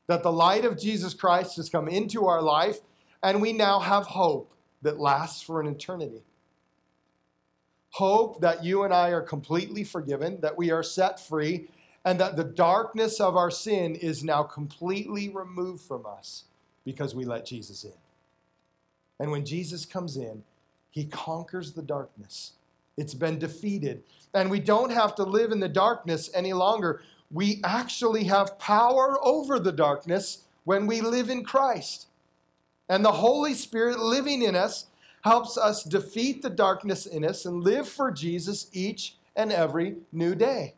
That 0.07 0.21
the 0.21 0.31
light 0.31 0.65
of 0.65 0.77
Jesus 0.77 1.13
Christ 1.13 1.55
has 1.55 1.69
come 1.69 1.87
into 1.87 2.27
our 2.27 2.41
life, 2.41 2.79
and 3.23 3.41
we 3.41 3.53
now 3.53 3.79
have 3.79 4.05
hope 4.05 4.52
that 4.83 4.99
lasts 4.99 5.41
for 5.41 5.59
an 5.59 5.67
eternity 5.67 6.21
hope 7.93 8.41
that 8.41 8.63
you 8.63 8.83
and 8.83 8.93
I 8.93 9.09
are 9.09 9.21
completely 9.21 9.83
forgiven, 9.83 10.39
that 10.41 10.57
we 10.57 10.71
are 10.71 10.81
set 10.81 11.19
free, 11.19 11.69
and 12.03 12.19
that 12.19 12.35
the 12.35 12.43
darkness 12.43 13.19
of 13.19 13.37
our 13.37 13.51
sin 13.51 13.93
is 13.95 14.23
now 14.23 14.41
completely 14.41 15.29
removed 15.29 15.83
from 15.83 16.03
us 16.05 16.45
because 16.85 17.13
we 17.13 17.23
let 17.23 17.45
Jesus 17.45 17.83
in. 17.83 17.93
And 19.19 19.31
when 19.31 19.45
Jesus 19.45 19.85
comes 19.85 20.17
in, 20.17 20.43
he 20.89 21.05
conquers 21.05 21.73
the 21.73 21.83
darkness. 21.83 22.53
It's 22.97 23.13
been 23.13 23.37
defeated. 23.37 24.03
And 24.33 24.49
we 24.49 24.59
don't 24.59 24.91
have 24.91 25.13
to 25.15 25.23
live 25.23 25.51
in 25.51 25.59
the 25.59 25.69
darkness 25.69 26.31
any 26.33 26.51
longer. 26.51 27.03
We 27.29 27.61
actually 27.63 28.23
have 28.23 28.57
power 28.57 29.19
over 29.23 29.59
the 29.59 29.71
darkness 29.71 30.45
when 30.63 30.87
we 30.87 31.01
live 31.01 31.29
in 31.29 31.43
Christ. 31.43 32.07
And 32.89 33.03
the 33.03 33.11
Holy 33.11 33.53
Spirit 33.53 33.99
living 33.99 34.41
in 34.41 34.55
us 34.55 34.87
helps 35.23 35.57
us 35.57 35.83
defeat 35.83 36.41
the 36.41 36.49
darkness 36.49 37.05
in 37.05 37.23
us 37.23 37.45
and 37.45 37.63
live 37.63 37.87
for 37.87 38.11
Jesus 38.11 38.67
each 38.73 39.15
and 39.35 39.51
every 39.51 39.95
new 40.11 40.35
day. 40.35 40.75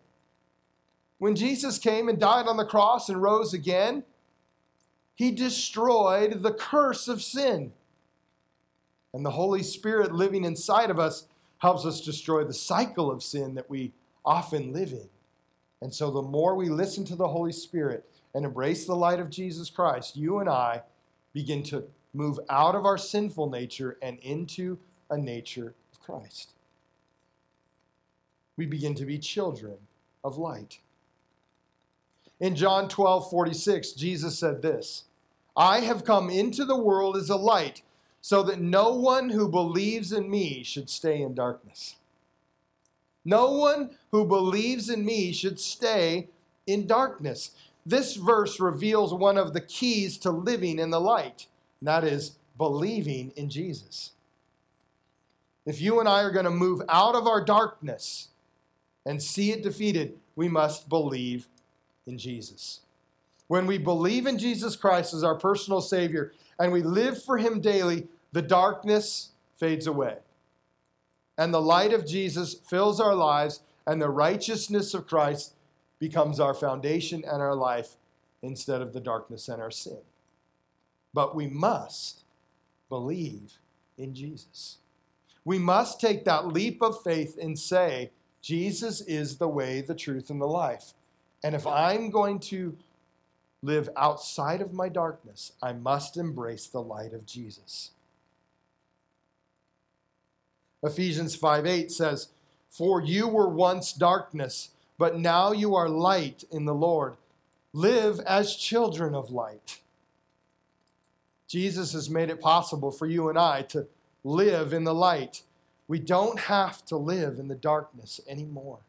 When 1.18 1.36
Jesus 1.36 1.80
came 1.80 2.10
and 2.10 2.20
died 2.20 2.48
on 2.48 2.58
the 2.58 2.66
cross 2.66 3.10
and 3.10 3.22
rose 3.22 3.54
again, 3.54 4.04
he 5.16 5.32
destroyed 5.32 6.44
the 6.44 6.54
curse 6.54 7.08
of 7.08 7.22
sin. 7.22 7.72
And 9.14 9.26
the 9.26 9.32
Holy 9.32 9.64
Spirit 9.64 10.14
living 10.14 10.44
inside 10.44 10.90
of 10.90 11.00
us 11.00 11.28
helps 11.60 11.86
us 11.86 12.02
destroy 12.02 12.44
the 12.44 12.54
cycle 12.54 13.10
of 13.10 13.24
sin 13.24 13.56
that 13.56 13.70
we 13.70 13.94
often 14.26 14.74
live 14.74 14.92
in. 14.92 15.08
And 15.82 15.94
so, 15.94 16.12
the 16.12 16.22
more 16.22 16.56
we 16.56 16.70
listen 16.70 17.06
to 17.06 17.16
the 17.16 17.28
Holy 17.28 17.54
Spirit 17.54 18.06
and 18.34 18.44
embrace 18.44 18.86
the 18.86 18.96
light 18.96 19.20
of 19.20 19.30
Jesus 19.30 19.70
Christ, 19.70 20.18
you 20.18 20.40
and 20.40 20.50
I 20.50 20.82
begin 21.36 21.62
to 21.62 21.84
move 22.14 22.40
out 22.50 22.76
of 22.76 22.86
our 22.86 22.98
sinful 22.98 23.50
nature 23.50 23.98
and 24.02 24.18
into 24.20 24.80
a 25.10 25.18
nature 25.18 25.76
of 25.92 26.00
Christ. 26.00 26.54
We 28.56 28.66
begin 28.66 28.96
to 28.96 29.06
be 29.06 29.20
children 29.20 29.76
of 30.24 30.38
light. 30.38 30.80
In 32.40 32.56
John 32.56 32.88
12 32.88 33.30
46, 33.30 33.92
Jesus 33.92 34.40
said 34.40 34.62
this 34.62 35.04
I 35.58 35.82
have 35.82 36.06
come 36.06 36.30
into 36.30 36.64
the 36.64 36.82
world 36.82 37.18
as 37.18 37.30
a 37.30 37.36
light, 37.36 37.82
so 38.22 38.42
that 38.44 38.62
no 38.62 38.96
one 38.96 39.30
who 39.30 39.50
believes 39.50 40.14
in 40.14 40.30
me 40.30 40.64
should 40.64 40.90
stay 40.90 41.22
in 41.22 41.36
darkness. 41.36 41.98
No 43.26 43.52
one 43.52 43.90
who 44.12 44.24
believes 44.24 44.90
in 44.90 45.04
me 45.04 45.34
should 45.34 45.60
stay 45.60 46.30
in 46.66 46.88
darkness. 46.88 47.52
This 47.86 48.16
verse 48.16 48.60
reveals 48.60 49.14
one 49.14 49.38
of 49.38 49.54
the 49.54 49.62
keys 49.62 50.18
to 50.20 50.32
living 50.32 50.80
in 50.80 50.90
the 50.90 51.00
light 51.00 51.48
and 51.80 51.88
that 51.88 52.04
is 52.04 52.38
believing 52.58 53.32
in 53.36 53.50
Jesus. 53.50 54.12
If 55.66 55.82
you 55.82 56.00
and 56.00 56.10
I 56.10 56.22
are 56.22 56.32
going 56.32 56.46
to 56.46 56.52
move 56.52 56.82
out 56.90 57.16
of 57.16 57.28
our 57.28 57.44
darkness 57.44 58.30
and 59.06 59.22
see 59.22 59.52
it 59.52 59.64
defeated, 59.64 60.18
we 60.36 60.48
must 60.48 60.90
believe 60.90 61.48
in 62.08 62.18
Jesus. 62.18 62.82
When 63.48 63.68
we 63.68 63.78
believe 63.78 64.26
in 64.26 64.40
Jesus 64.40 64.76
Christ 64.76 65.14
as 65.14 65.24
our 65.24 65.36
personal 65.36 65.82
Savior 65.82 66.34
and 66.60 66.72
we 66.72 66.82
live 66.82 67.22
for 67.24 67.38
Him 67.38 67.62
daily, 67.62 68.08
the 68.32 68.42
darkness 68.42 69.30
fades 69.58 69.88
away. 69.88 70.18
And 71.38 71.54
the 71.54 71.62
light 71.62 71.94
of 71.94 72.08
Jesus 72.08 72.54
fills 72.54 73.00
our 73.00 73.14
lives, 73.14 73.62
and 73.86 74.02
the 74.02 74.10
righteousness 74.10 74.94
of 74.94 75.06
Christ 75.06 75.54
becomes 76.00 76.40
our 76.40 76.54
foundation 76.54 77.24
and 77.26 77.42
our 77.42 77.56
life 77.56 77.96
instead 78.42 78.82
of 78.82 78.94
the 78.94 79.00
darkness 79.00 79.48
and 79.48 79.62
our 79.62 79.72
sin. 79.72 80.00
But 81.14 81.36
we 81.36 81.48
must 81.48 82.24
believe 82.90 83.58
in 83.98 84.14
Jesus. 84.14 84.78
We 85.44 85.60
must 85.60 86.02
take 86.02 86.26
that 86.26 86.48
leap 86.48 86.82
of 86.82 87.02
faith 87.04 87.38
and 87.42 87.58
say, 87.58 88.12
Jesus 88.42 89.02
is 89.02 89.38
the 89.38 89.48
way, 89.48 89.82
the 89.82 89.96
truth, 89.96 90.30
and 90.30 90.42
the 90.42 90.46
life. 90.46 90.94
And 91.44 91.56
if 91.56 91.66
I'm 91.66 92.10
going 92.10 92.40
to 92.42 92.76
live 93.62 93.90
outside 93.96 94.62
of 94.62 94.74
my 94.74 94.90
darkness, 94.90 95.54
I 95.62 95.74
must 95.74 96.18
embrace 96.18 96.68
the 96.68 96.82
light 96.82 97.14
of 97.14 97.26
Jesus. 97.26 97.92
Ephesians 100.84 101.36
5 101.36 101.66
8 101.66 101.92
says, 101.92 102.30
For 102.70 103.02
you 103.02 103.28
were 103.28 103.50
once 103.50 103.94
darkness, 103.94 104.70
but 104.98 105.20
now 105.20 105.52
you 105.52 105.76
are 105.76 105.90
light 105.90 106.44
in 106.52 106.66
the 106.66 106.74
Lord. 106.74 107.16
Live 107.74 108.20
as 108.22 108.56
children 108.56 109.14
of 109.14 109.32
light. 109.32 109.80
Jesus 111.48 111.94
has 111.94 112.10
made 112.10 112.30
it 112.30 112.42
possible 112.42 112.92
for 112.92 113.06
you 113.06 113.30
and 113.30 113.38
I 113.38 113.64
to 113.64 113.88
live 114.24 114.74
in 114.74 114.84
the 114.84 114.94
light. 114.94 115.44
We 115.88 116.00
don't 116.00 116.40
have 116.40 116.84
to 116.86 116.98
live 116.98 117.38
in 117.38 117.48
the 117.48 117.56
darkness 117.56 118.20
anymore. 118.28 118.80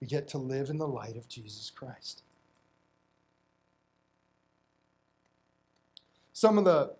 We 0.00 0.06
get 0.06 0.28
to 0.28 0.38
live 0.38 0.70
in 0.70 0.78
the 0.78 0.88
light 0.88 1.16
of 1.16 1.28
Jesus 1.28 1.70
Christ. 1.70 2.22
Some 6.32 6.58
of 6.58 6.64
the 6.64 6.92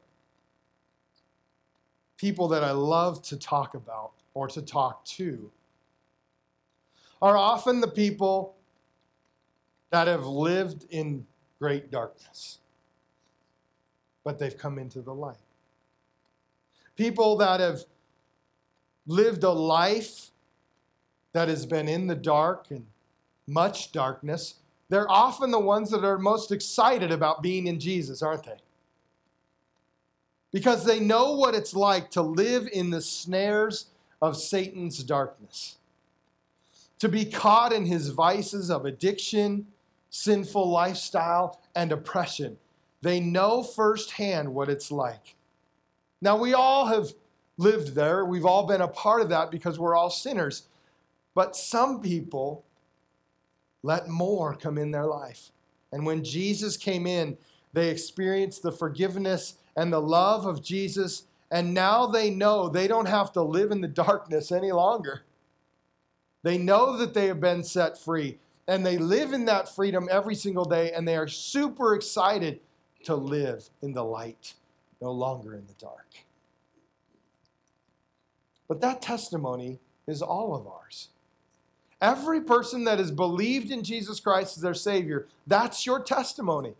people 2.16 2.48
that 2.48 2.62
I 2.62 2.72
love 2.72 3.22
to 3.22 3.38
talk 3.38 3.74
about 3.74 4.12
or 4.35 4.46
to 4.48 4.61
talk 4.61 5.05
to 5.07 5.50
are 7.20 7.37
often 7.37 7.80
the 7.80 7.88
people 7.88 8.56
that 9.90 10.06
have 10.06 10.26
lived 10.26 10.87
in 10.90 11.26
great 11.59 11.90
darkness 11.90 12.61
but 14.24 14.38
they've 14.38 14.56
come 14.56 14.78
into 14.78 15.00
the 15.00 15.14
light. 15.14 15.37
People 16.96 17.37
that 17.38 17.61
have 17.61 17.85
lived 19.06 19.42
a 19.44 19.50
life 19.50 20.30
that 21.33 21.48
has 21.48 21.64
been 21.64 21.88
in 21.88 22.06
the 22.06 22.14
dark 22.14 22.66
and 22.70 22.87
much 23.46 23.92
darkness, 23.92 24.56
they're 24.88 25.11
often 25.11 25.50
the 25.50 25.61
ones 25.61 25.90
that 25.90 26.04
are 26.04 26.18
most 26.18 26.52
excited 26.52 27.11
about 27.11 27.42
being 27.42 27.66
in 27.66 27.80
Jesus, 27.80 28.22
aren't 28.22 28.44
they? 28.44 28.59
Because 30.52 30.85
they 30.85 31.00
know 31.00 31.33
what 31.33 31.54
it's 31.54 31.74
like 31.74 32.11
to 32.11 32.22
live 32.22 32.68
in 32.72 32.90
the 32.90 33.00
snares 33.00 33.87
of 34.20 34.37
Satan's 34.37 35.02
darkness, 35.02 35.76
to 37.01 37.09
be 37.09 37.25
caught 37.25 37.73
in 37.73 37.87
his 37.87 38.11
vices 38.11 38.71
of 38.71 38.85
addiction, 38.85 39.67
sinful 40.11 40.71
lifestyle, 40.71 41.61
and 41.75 41.93
oppression. 41.93 42.57
They 43.03 43.21
know 43.21 43.63
firsthand 43.63 44.55
what 44.55 44.69
it's 44.69 44.93
like. 44.93 45.35
Now, 46.21 46.37
we 46.37 46.53
all 46.53 46.87
have 46.87 47.15
lived 47.57 47.95
there. 47.95 48.25
We've 48.25 48.45
all 48.45 48.67
been 48.67 48.83
a 48.83 48.89
part 48.89 49.23
of 49.23 49.31
that 49.31 49.51
because 49.51 49.79
we're 49.79 49.97
all 49.97 50.11
sinners. 50.11 50.65
But 51.35 51.57
some 51.57 52.01
people 52.01 52.65
let 53.83 54.09
more 54.09 54.55
come 54.55 54.77
in 54.77 54.91
their 54.91 55.07
life. 55.07 55.53
And 55.93 56.05
when 56.05 56.23
Jesus 56.23 56.77
came 56.77 57.07
in, 57.07 57.39
they 57.73 57.89
experienced 57.89 58.63
the 58.63 58.73
forgiveness 58.73 59.55
and 59.77 59.93
the 59.93 60.01
love 60.01 60.45
of 60.45 60.63
Jesus. 60.63 61.25
And 61.51 61.73
now 61.73 62.07
they 62.07 62.29
know 62.29 62.69
they 62.69 62.87
don't 62.87 63.09
have 63.09 63.33
to 63.33 63.43
live 63.43 63.71
in 63.71 63.81
the 63.81 63.89
darkness 63.89 64.53
any 64.53 64.73
longer. 64.73 65.23
They 66.42 66.59
know 66.59 66.96
that 66.96 67.14
they 67.14 67.26
have 67.26 67.40
been 67.40 67.64
set 67.64 67.98
free. 67.98 68.38
And 68.66 68.87
they 68.87 68.98
live 68.98 69.33
in 69.33 69.46
that 69.46 69.74
freedom 69.74 70.09
every 70.11 70.35
single 70.35 70.64
day. 70.64 70.92
And 70.92 71.07
they 71.07 71.16
are 71.16 71.29
super 71.29 71.94
excited 71.94 72.61
to 73.05 73.14
live 73.14 73.68
in 73.83 73.92
the 73.92 74.05
light, 74.05 74.55
no 75.00 75.11
longer 75.11 75.55
in 75.55 75.66
the 75.66 75.74
dark. 75.74 76.07
But 78.68 78.81
that 78.83 79.03
testimony 79.03 79.81
is 80.07 80.22
all 80.22 80.55
of 80.55 80.66
ours. 80.66 81.09
Every 82.00 82.40
person 82.40 82.85
that 82.85 82.98
has 82.98 83.11
believed 83.11 83.70
in 83.70 83.83
Jesus 83.83 84.20
Christ 84.20 84.57
as 84.57 84.62
their 84.62 84.74
Savior, 84.74 85.26
that's 85.46 85.85
your 85.85 86.00
testimony. 86.00 86.74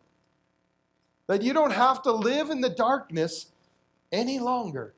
That 1.27 1.43
you 1.43 1.53
don't 1.53 1.73
have 1.73 2.03
to 2.03 2.13
live 2.13 2.51
in 2.51 2.61
the 2.61 2.71
darkness 2.71 3.47
any 4.11 4.39
longer. 4.39 4.95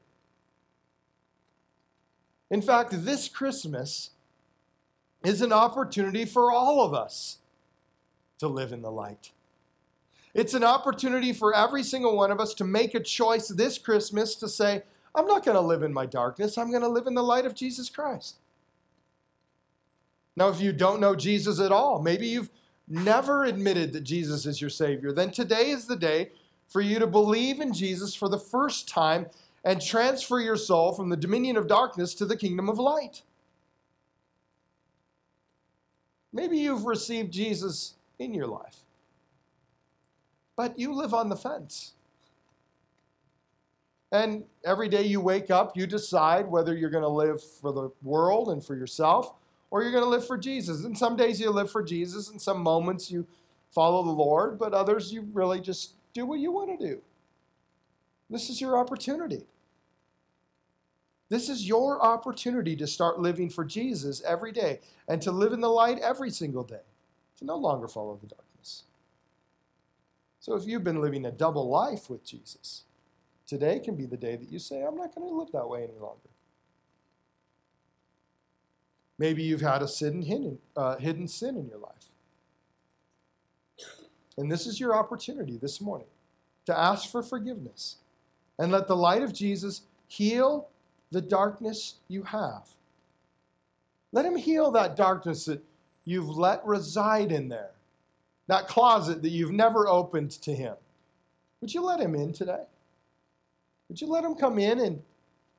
In 2.51 2.63
fact, 2.63 2.91
this 2.93 3.29
Christmas 3.29 4.11
is 5.25 5.41
an 5.41 5.53
opportunity 5.53 6.25
for 6.25 6.53
all 6.53 6.85
of 6.85 6.95
us 6.95 7.39
to 8.39 8.49
live 8.49 8.73
in 8.73 8.83
the 8.83 8.91
light. 8.91 9.31
It's 10.35 10.55
an 10.55 10.65
opportunity 10.65 11.33
for 11.33 11.55
every 11.55 11.83
single 11.83 12.17
one 12.17 12.31
of 12.31 12.41
us 12.41 12.55
to 12.55 12.65
make 12.65 12.95
a 12.95 13.01
choice 13.01 13.49
this 13.49 13.79
Christmas 13.79 14.35
to 14.37 14.49
say, 14.49 14.83
I'm 15.15 15.27
not 15.27 15.45
going 15.45 15.57
to 15.57 15.61
live 15.61 15.83
in 15.83 15.93
my 15.93 16.07
darkness. 16.07 16.57
I'm 16.57 16.71
going 16.71 16.83
to 16.83 16.89
live 16.89 17.07
in 17.07 17.15
the 17.15 17.23
light 17.23 17.45
of 17.45 17.55
Jesus 17.55 17.91
Christ. 17.91 18.37
Now, 20.35 20.49
if 20.49 20.61
you 20.61 20.73
don't 20.73 21.01
know 21.01 21.15
Jesus 21.15 21.61
at 21.61 21.73
all, 21.73 22.01
maybe 22.01 22.27
you've 22.27 22.51
never 22.89 23.45
admitted 23.45 23.93
that 23.93 24.05
Jesus 24.05 24.47
is 24.47 24.61
your 24.61 24.71
Savior, 24.71 25.13
then 25.13 25.31
today 25.31 25.71
is 25.71 25.87
the 25.87 25.97
day 25.97 26.31
for 26.69 26.81
you 26.81 26.99
to 26.99 27.07
believe 27.07 27.61
in 27.61 27.73
Jesus 27.73 28.15
for 28.15 28.29
the 28.29 28.39
first 28.39 28.89
time 28.89 29.27
and 29.65 29.81
transfer 29.81 30.41
your 30.41 30.57
soul 30.57 30.93
from 30.93 31.11
the 31.11 31.17
dominion 31.17 31.57
of 31.57 31.69
darkness 31.69 32.15
to 32.15 32.25
the 32.25 32.37
kingdom 32.37 32.69
of 32.69 32.79
light. 32.79 33.23
Maybe 36.33 36.59
you've 36.59 36.85
received 36.85 37.33
Jesus 37.33 37.95
in 38.19 38.33
your 38.33 38.47
life, 38.47 38.79
but 40.57 40.79
you 40.79 40.95
live 40.95 41.13
on 41.13 41.29
the 41.29 41.37
fence. 41.37 41.93
And 44.11 44.45
every 44.65 44.89
day 44.89 45.03
you 45.03 45.21
wake 45.21 45.51
up, 45.51 45.77
you 45.77 45.87
decide 45.87 46.47
whether 46.47 46.77
you're 46.77 46.91
going 46.91 47.03
to 47.03 47.09
live 47.09 47.43
for 47.43 47.73
the 47.73 47.91
world 48.03 48.51
and 48.51 48.65
for 48.65 48.75
yourself 48.75 49.33
or 49.73 49.83
you're 49.83 49.91
going 49.91 50.05
to 50.05 50.11
live 50.11 50.27
for 50.27 50.37
Jesus. 50.37 50.85
And 50.85 50.97
some 50.97 51.17
days 51.17 51.41
you 51.41 51.51
live 51.51 51.71
for 51.71 51.83
Jesus, 51.83 52.29
and 52.29 52.41
some 52.41 52.63
moments 52.63 53.11
you 53.11 53.27
follow 53.71 54.05
the 54.05 54.11
Lord, 54.11 54.59
but 54.59 54.75
others 54.75 55.11
you 55.11 55.27
really 55.33 55.61
just 55.61 55.95
do 56.13 56.27
what 56.27 56.41
you 56.41 56.53
want 56.53 56.79
to 56.79 56.87
do. 56.87 57.01
This 58.29 58.51
is 58.51 58.61
your 58.61 58.77
opportunity. 58.77 59.47
This 61.33 61.49
is 61.49 61.67
your 61.67 62.03
opportunity 62.05 62.77
to 62.77 62.87
start 62.87 63.19
living 63.19 63.49
for 63.49 63.65
Jesus 63.65 64.23
every 64.23 64.53
day 64.53 64.81
and 65.09 65.21
to 65.23 65.33
live 65.33 65.53
in 65.53 65.61
the 65.61 65.69
light 65.69 65.99
every 65.99 66.31
single 66.31 66.63
day, 66.63 66.85
to 67.39 67.45
no 67.47 67.57
longer 67.57 67.89
follow 67.89 68.19
the 68.21 68.27
darkness. 68.27 68.83
So 70.41 70.55
if 70.55 70.67
you've 70.67 70.85
been 70.85 71.01
living 71.01 71.25
a 71.25 71.33
double 71.33 71.69
life 71.71 72.11
with 72.11 72.25
Jesus, 72.25 72.85
Today 73.53 73.81
can 73.81 73.97
be 73.97 74.07
the 74.07 74.17
day 74.17 74.35
that 74.35 74.51
you 74.51 74.59
say, 74.59 74.83
I'm 74.83 74.97
not 74.97 75.15
going 75.15 75.29
to 75.29 75.35
live 75.35 75.53
that 75.53 75.69
way 75.69 75.83
any 75.83 75.99
longer. 76.01 76.31
Maybe 79.19 79.43
you've 79.43 79.61
had 79.61 79.83
a 79.83 79.89
sin 79.89 80.23
hidden, 80.23 80.59
uh, 80.75 80.97
hidden 80.97 81.29
sin 81.29 81.59
in 81.59 81.69
your 81.69 81.77
life. 81.77 82.09
And 84.39 84.51
this 84.51 84.67
is 84.67 84.81
your 84.81 84.95
opportunity 84.95 85.59
this 85.59 85.83
morning 85.83 86.07
to 86.65 86.75
ask 86.75 87.11
for 87.11 87.23
forgiveness 87.23 87.97
and 88.59 88.73
let 88.73 88.89
the 88.89 88.97
light 88.97 89.23
of 89.23 89.35
Jesus 89.35 89.83
heal 90.07 90.71
the 91.13 91.21
darkness 91.21 91.95
you 92.09 92.25
have. 92.25 92.67
Let 94.11 94.27
him 94.27 94.37
heal 94.37 94.73
that 94.73 94.97
darkness 94.97 95.45
that 95.45 95.63
you've 96.05 96.37
let 96.37 96.67
reside 96.67 97.31
in 97.31 97.49
there, 97.49 97.71
that 98.49 98.67
closet 98.67 99.23
that 99.23 99.31
you've 99.31 99.53
never 99.53 99.87
opened 99.87 100.33
to 100.33 100.53
him. 100.53 100.75
Would 101.61 101.73
you 101.73 101.83
let 101.83 102.01
him 102.01 102.17
in 102.17 102.33
today? 102.33 102.65
Would 103.93 104.01
you 104.01 104.07
let 104.07 104.25
Him 104.25 104.35
come 104.35 104.59
in 104.59 104.81
and 104.81 105.03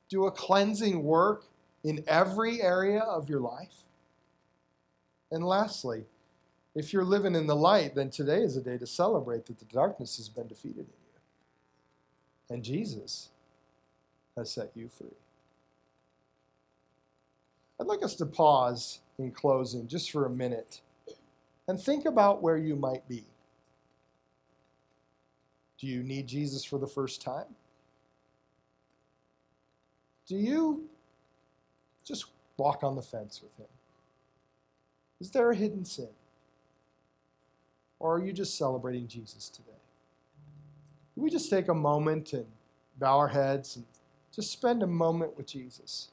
do 0.08 0.26
a 0.26 0.30
cleansing 0.32 1.04
work 1.04 1.44
in 1.84 2.02
every 2.08 2.60
area 2.60 2.98
of 2.98 3.28
your 3.28 3.38
life? 3.38 3.84
And 5.30 5.44
lastly, 5.44 6.02
if 6.74 6.92
you're 6.92 7.04
living 7.04 7.36
in 7.36 7.46
the 7.46 7.54
light, 7.54 7.94
then 7.94 8.10
today 8.10 8.40
is 8.40 8.56
a 8.56 8.60
day 8.60 8.76
to 8.76 8.88
celebrate 8.88 9.46
that 9.46 9.60
the 9.60 9.66
darkness 9.66 10.16
has 10.16 10.28
been 10.28 10.48
defeated 10.48 10.78
in 10.78 10.86
you. 10.86 11.20
And 12.50 12.64
Jesus 12.64 13.28
has 14.36 14.50
set 14.50 14.72
you 14.74 14.88
free. 14.88 15.14
I'd 17.80 17.86
like 17.86 18.04
us 18.04 18.14
to 18.16 18.26
pause 18.26 19.00
in 19.18 19.30
closing 19.32 19.88
just 19.88 20.10
for 20.10 20.26
a 20.26 20.30
minute 20.30 20.80
and 21.66 21.80
think 21.80 22.04
about 22.04 22.42
where 22.42 22.56
you 22.56 22.76
might 22.76 23.08
be. 23.08 23.24
Do 25.78 25.86
you 25.86 26.02
need 26.02 26.26
Jesus 26.26 26.64
for 26.64 26.78
the 26.78 26.86
first 26.86 27.20
time? 27.20 27.46
Do 30.26 30.36
you 30.36 30.84
just 32.04 32.26
walk 32.56 32.82
on 32.82 32.94
the 32.94 33.02
fence 33.02 33.42
with 33.42 33.56
him? 33.58 33.70
Is 35.20 35.30
there 35.30 35.50
a 35.50 35.54
hidden 35.54 35.84
sin? 35.84 36.08
Or 37.98 38.16
are 38.16 38.24
you 38.24 38.32
just 38.32 38.56
celebrating 38.56 39.08
Jesus 39.08 39.48
today? 39.48 39.70
Can 41.14 41.22
we 41.22 41.30
just 41.30 41.50
take 41.50 41.68
a 41.68 41.74
moment 41.74 42.32
and 42.32 42.46
bow 42.98 43.18
our 43.18 43.28
heads 43.28 43.76
and 43.76 43.84
just 44.34 44.52
spend 44.52 44.82
a 44.82 44.86
moment 44.86 45.36
with 45.36 45.46
Jesus? 45.46 46.08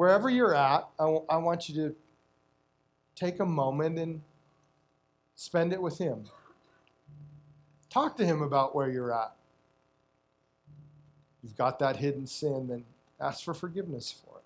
Wherever 0.00 0.30
you're 0.30 0.54
at, 0.54 0.88
I, 0.98 1.02
w- 1.02 1.26
I 1.28 1.36
want 1.36 1.68
you 1.68 1.74
to 1.74 1.94
take 3.14 3.38
a 3.38 3.44
moment 3.44 3.98
and 3.98 4.22
spend 5.34 5.74
it 5.74 5.82
with 5.82 5.98
Him. 5.98 6.24
Talk 7.90 8.16
to 8.16 8.24
Him 8.24 8.40
about 8.40 8.74
where 8.74 8.88
you're 8.88 9.12
at 9.12 9.34
you've 11.42 11.54
got 11.54 11.78
that 11.80 11.96
hidden 11.96 12.26
sin, 12.26 12.68
then 12.68 12.84
ask 13.20 13.44
for 13.44 13.52
forgiveness 13.52 14.10
for 14.24 14.38
it. 14.38 14.44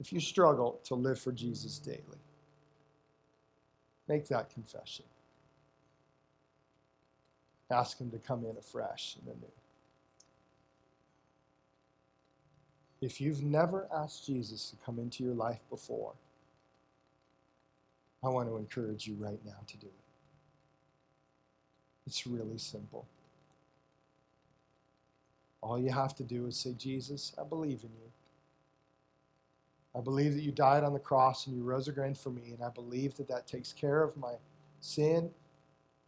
If 0.00 0.12
you 0.12 0.18
struggle 0.18 0.80
to 0.86 0.96
live 0.96 1.20
for 1.20 1.30
Jesus 1.30 1.78
daily, 1.78 2.02
make 4.08 4.26
that 4.26 4.50
confession. 4.50 5.04
Ask 7.70 8.00
Him 8.00 8.10
to 8.10 8.18
come 8.18 8.44
in 8.44 8.56
afresh 8.58 9.14
and 9.20 9.36
anew. 9.36 9.52
If 13.00 13.20
you've 13.20 13.42
never 13.42 13.86
asked 13.94 14.26
Jesus 14.26 14.70
to 14.70 14.76
come 14.84 14.98
into 14.98 15.22
your 15.22 15.34
life 15.34 15.60
before, 15.70 16.14
I 18.24 18.28
want 18.28 18.48
to 18.48 18.56
encourage 18.56 19.06
you 19.06 19.14
right 19.14 19.38
now 19.44 19.58
to 19.66 19.76
do 19.76 19.86
it. 19.86 19.92
It's 22.06 22.26
really 22.26 22.58
simple. 22.58 23.06
All 25.60 25.78
you 25.78 25.90
have 25.90 26.14
to 26.16 26.24
do 26.24 26.46
is 26.46 26.56
say, 26.56 26.72
Jesus, 26.72 27.32
I 27.40 27.44
believe 27.44 27.82
in 27.82 27.90
you. 27.90 28.10
I 29.94 30.00
believe 30.00 30.34
that 30.34 30.42
you 30.42 30.52
died 30.52 30.84
on 30.84 30.92
the 30.92 30.98
cross 30.98 31.46
and 31.46 31.56
you 31.56 31.62
rose 31.62 31.88
again 31.88 32.14
for 32.14 32.30
me, 32.30 32.52
and 32.52 32.62
I 32.62 32.70
believe 32.70 33.16
that 33.16 33.28
that 33.28 33.46
takes 33.46 33.72
care 33.72 34.02
of 34.02 34.16
my 34.16 34.34
sin, 34.80 35.30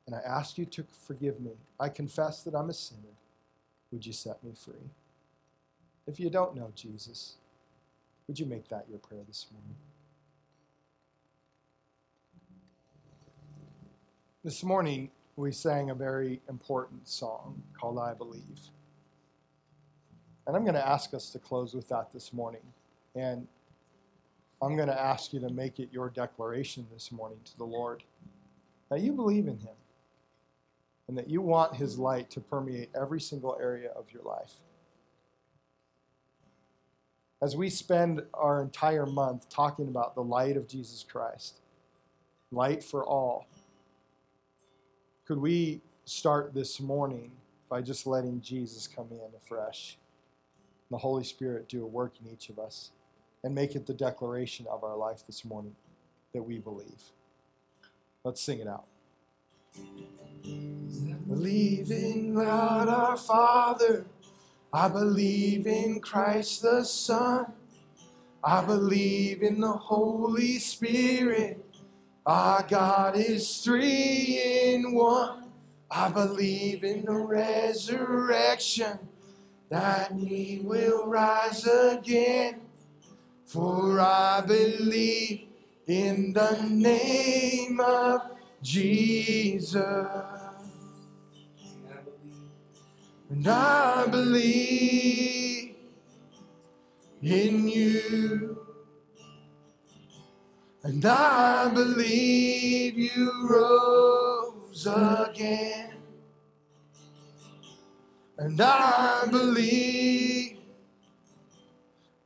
and 0.07 0.15
I 0.15 0.21
ask 0.27 0.59
you 0.59 0.65
to 0.67 0.85
forgive 1.07 1.41
me. 1.41 1.53
I 1.79 1.89
confess 1.89 2.43
that 2.43 2.55
I'm 2.55 2.71
a 2.71 2.75
sinner. 2.75 3.01
Would 3.93 4.07
you 4.07 4.13
set 4.13 4.43
me 4.45 4.53
free? 4.55 4.91
If 6.07 6.19
you 6.19 6.31
don't 6.31 6.57
know 6.57 6.73
Jesus, 6.75 7.35
would 8.27 8.39
you 8.39 8.47
make 8.47 8.69
that 8.69 8.87
your 8.89 8.99
prayer 8.99 9.23
this 9.27 9.47
morning? 9.53 9.77
This 14.43 14.65
morning, 14.65 15.11
we 15.37 15.53
sang 15.53 15.91
a 15.91 15.95
very 15.95 16.41
important 16.49 17.09
song 17.09 17.63
called 17.79 17.99
I 17.99 18.15
Believe. 18.15 18.61
And 20.47 20.57
I'm 20.57 20.63
going 20.63 20.75
to 20.75 20.89
ask 20.89 21.13
us 21.13 21.31
to 21.31 21.39
close 21.39 21.75
with 21.75 21.89
that 21.89 22.13
this 22.13 22.33
morning. 22.33 22.63
And 23.15 23.47
I'm 24.63 24.77
going 24.77 24.89
to 24.89 25.01
ask 25.01 25.33
you 25.33 25.41
to 25.41 25.51
make 25.51 25.79
it 25.79 25.89
your 25.93 26.09
declaration 26.09 26.87
this 26.93 27.13
morning 27.13 27.39
to 27.45 27.59
the 27.59 27.65
Lord 27.65 28.03
that 28.91 29.01
you 29.01 29.13
believe 29.13 29.47
in 29.47 29.59
Him 29.59 29.75
and 31.09 31.17
that 31.17 31.29
you 31.29 31.41
want 31.41 31.77
His 31.77 31.99
light 31.99 32.31
to 32.31 32.41
permeate 32.41 32.91
every 32.95 33.21
single 33.21 33.59
area 33.61 33.91
of 33.91 34.07
your 34.13 34.23
life. 34.23 34.55
As 37.43 37.57
we 37.57 37.71
spend 37.71 38.23
our 38.35 38.61
entire 38.61 39.07
month 39.07 39.49
talking 39.49 39.89
about 39.89 40.15
the 40.15 40.23
light 40.23 40.57
of 40.57 40.69
Jesus 40.69 41.05
Christ, 41.09 41.61
light 42.53 42.85
for 42.85 43.05
all, 43.05 43.47
could 45.27 45.39
we 45.39 45.81
start 46.05 46.53
this 46.53 46.81
morning 46.81 47.31
by 47.71 47.81
just 47.81 48.07
letting 48.07 48.43
Jesus 48.43 48.87
come 48.87 49.07
in 49.11 49.31
afresh 49.37 49.97
the 50.91 50.99
Holy 50.99 51.25
Spirit 51.25 51.69
do 51.69 51.83
a 51.83 51.87
work 51.87 52.15
in 52.21 52.31
each 52.31 52.51
of 52.51 52.59
us 52.59 52.91
and 53.45 53.55
make 53.55 53.75
it 53.75 53.87
the 53.87 53.95
declaration 53.95 54.67
of 54.71 54.85
our 54.85 54.97
life 54.97 55.23
this 55.27 55.45
morning 55.45 55.75
that 56.35 56.43
we 56.43 56.59
believe. 56.59 57.03
Let's 58.25 58.43
sing 58.43 58.59
it 58.59 58.67
out. 58.67 58.85
Believing 61.29 62.13
in 62.27 62.35
God 62.35 62.89
our 62.89 63.17
Father. 63.17 64.05
I 64.73 64.89
believe 64.89 65.67
in 65.67 66.01
Christ 66.01 66.63
the 66.63 66.85
Son. 66.85 67.47
I 68.43 68.65
believe 68.65 69.43
in 69.43 69.61
the 69.61 69.73
Holy 69.73 70.59
Spirit. 70.59 71.63
Our 72.25 72.63
God 72.63 73.17
is 73.17 73.59
three 73.59 74.73
in 74.73 74.95
one. 74.95 75.51
I 75.91 76.09
believe 76.09 76.85
in 76.85 77.05
the 77.05 77.17
resurrection 77.17 78.99
that 79.71 80.15
we 80.15 80.61
will 80.63 81.07
rise 81.07 81.67
again. 81.67 82.61
For 83.47 83.99
I 83.99 84.41
believe 84.47 85.49
in 85.89 86.33
the 86.33 86.63
name 86.71 87.81
of 87.81 88.21
Jesus. 88.63 90.40
And 93.31 93.47
I 93.47 94.07
believe 94.09 95.77
in 97.23 97.69
you. 97.69 98.59
And 100.83 101.05
I 101.07 101.69
believe 101.73 102.99
you 102.99 103.49
rose 103.49 104.85
again. 104.87 105.93
And 108.39 108.61
I 108.61 109.27
believe 109.31 110.59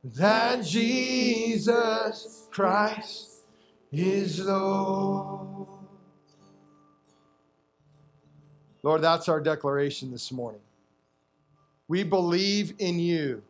that 0.03 0.63
Jesus 0.63 2.47
Christ 2.49 3.41
is 3.91 4.43
Lord. 4.43 5.67
Lord, 8.81 9.01
that's 9.01 9.29
our 9.29 9.39
declaration 9.39 10.11
this 10.11 10.31
morning. 10.31 10.64
We 11.87 12.03
believe 12.03 12.73
in 12.79 12.99
you. 12.99 13.43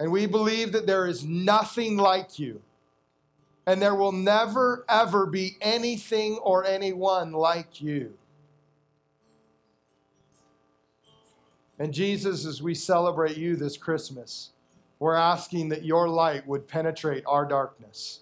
And 0.00 0.12
we 0.12 0.26
believe 0.26 0.72
that 0.72 0.86
there 0.86 1.06
is 1.06 1.24
nothing 1.24 1.96
like 1.96 2.38
you. 2.38 2.62
And 3.66 3.82
there 3.82 3.94
will 3.94 4.12
never, 4.12 4.84
ever 4.88 5.26
be 5.26 5.56
anything 5.60 6.38
or 6.38 6.64
anyone 6.64 7.32
like 7.32 7.82
you. 7.82 8.14
And 11.78 11.92
Jesus, 11.92 12.46
as 12.46 12.62
we 12.62 12.74
celebrate 12.74 13.36
you 13.36 13.54
this 13.56 13.76
Christmas, 13.76 14.50
we're 14.98 15.14
asking 15.14 15.68
that 15.68 15.84
your 15.84 16.08
light 16.08 16.46
would 16.46 16.66
penetrate 16.66 17.22
our 17.26 17.44
darkness. 17.44 18.20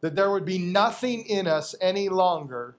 That 0.00 0.14
there 0.14 0.30
would 0.30 0.44
be 0.44 0.58
nothing 0.58 1.26
in 1.26 1.46
us 1.46 1.74
any 1.80 2.08
longer 2.08 2.76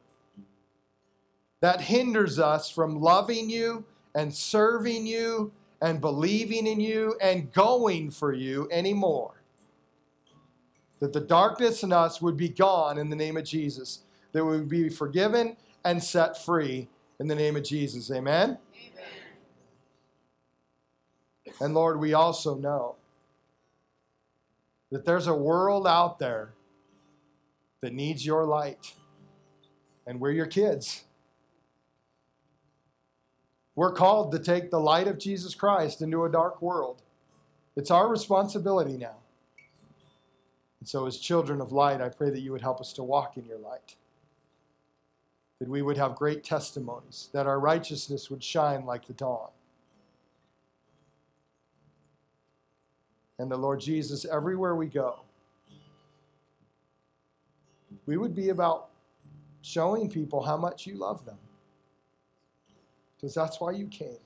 that 1.62 1.82
hinders 1.82 2.39
us 2.39 2.69
from 2.69 3.02
loving 3.02 3.49
you 3.49 3.84
and 4.15 4.34
serving 4.34 5.06
you 5.06 5.52
and 5.82 6.02
believing 6.02 6.67
in 6.67 6.80
you 6.80 7.15
and 7.22 7.52
going 7.54 8.12
for 8.12 8.34
you 8.34 8.67
anymore. 8.72 9.41
That 11.00 11.13
the 11.13 11.22
darkness 11.22 11.84
in 11.84 11.93
us 11.93 12.22
would 12.22 12.36
be 12.36 12.50
gone 12.50 12.98
in 12.98 13.10
the 13.10 13.15
name 13.15 13.38
of 13.38 13.45
Jesus. 13.45 14.00
That 14.34 14.43
we 14.43 14.58
would 14.58 14.69
be 14.69 14.89
forgiven 14.89 15.56
and 15.86 16.04
set 16.04 16.43
free 16.43 16.89
in 17.19 17.28
the 17.28 17.36
name 17.36 17.56
of 17.56 17.63
Jesus. 17.63 18.12
Amen? 18.12 18.58
Amen. 18.76 19.06
And 21.62 21.74
Lord, 21.74 22.00
we 22.00 22.13
also 22.13 22.56
know 22.56 22.95
that 24.91 25.06
there's 25.06 25.28
a 25.28 25.34
world 25.34 25.88
out 25.88 26.19
there 26.19 26.54
that 27.82 27.93
needs 27.93 28.26
your 28.26 28.45
light. 28.45 28.93
And 30.06 30.19
we're 30.19 30.32
your 30.32 30.48
kids. 30.48 31.06
We're 33.80 33.94
called 33.94 34.34
to 34.34 34.39
take 34.39 34.72
the 34.72 34.80
light 34.82 35.08
of 35.08 35.18
Jesus 35.18 35.56
Christ 35.56 36.02
into 36.02 36.26
a 36.26 36.30
dark 36.30 36.62
world. 36.62 37.02
It's 37.78 37.89
our 37.89 38.10
responsibility 38.10 38.98
now. 38.98 39.15
And 40.82 40.89
so, 40.89 41.06
as 41.06 41.15
children 41.15 41.62
of 41.62 41.72
light, 41.72 42.02
I 42.02 42.10
pray 42.10 42.30
that 42.30 42.42
you 42.42 42.52
would 42.52 42.60
help 42.60 42.82
us 42.82 42.92
to 42.92 43.04
walk 43.04 43.38
in 43.38 43.46
your 43.46 43.58
light. 43.58 43.96
That 45.60 45.70
we 45.70 45.82
would 45.82 45.96
have 45.96 46.18
great 46.18 46.44
testimonies, 46.44 47.30
that 47.32 47.48
our 47.48 47.58
righteousness 47.58 48.30
would 48.30 48.44
shine 48.44 48.86
like 48.86 49.08
the 49.08 49.13
dawn. 49.13 49.48
And 53.38 53.50
the 53.50 53.56
Lord 53.56 53.80
Jesus, 53.80 54.26
everywhere 54.26 54.75
we 54.75 54.88
go, 54.88 55.21
we 58.06 58.17
would 58.17 58.36
be 58.36 58.50
about 58.50 58.90
showing 59.62 60.10
people 60.10 60.44
how 60.44 60.58
much 60.58 60.86
you 60.86 60.96
love 60.96 61.23
them 61.23 61.38
because 63.20 63.34
that's 63.34 63.60
why 63.60 63.72
you 63.72 63.88
came. 63.88 64.17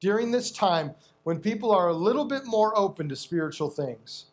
During 0.00 0.30
this 0.30 0.50
time, 0.50 0.94
when 1.24 1.40
people 1.40 1.72
are 1.72 1.88
a 1.88 1.94
little 1.94 2.24
bit 2.24 2.44
more 2.44 2.76
open 2.76 3.08
to 3.08 3.16
spiritual 3.16 3.70
things, 3.70 4.26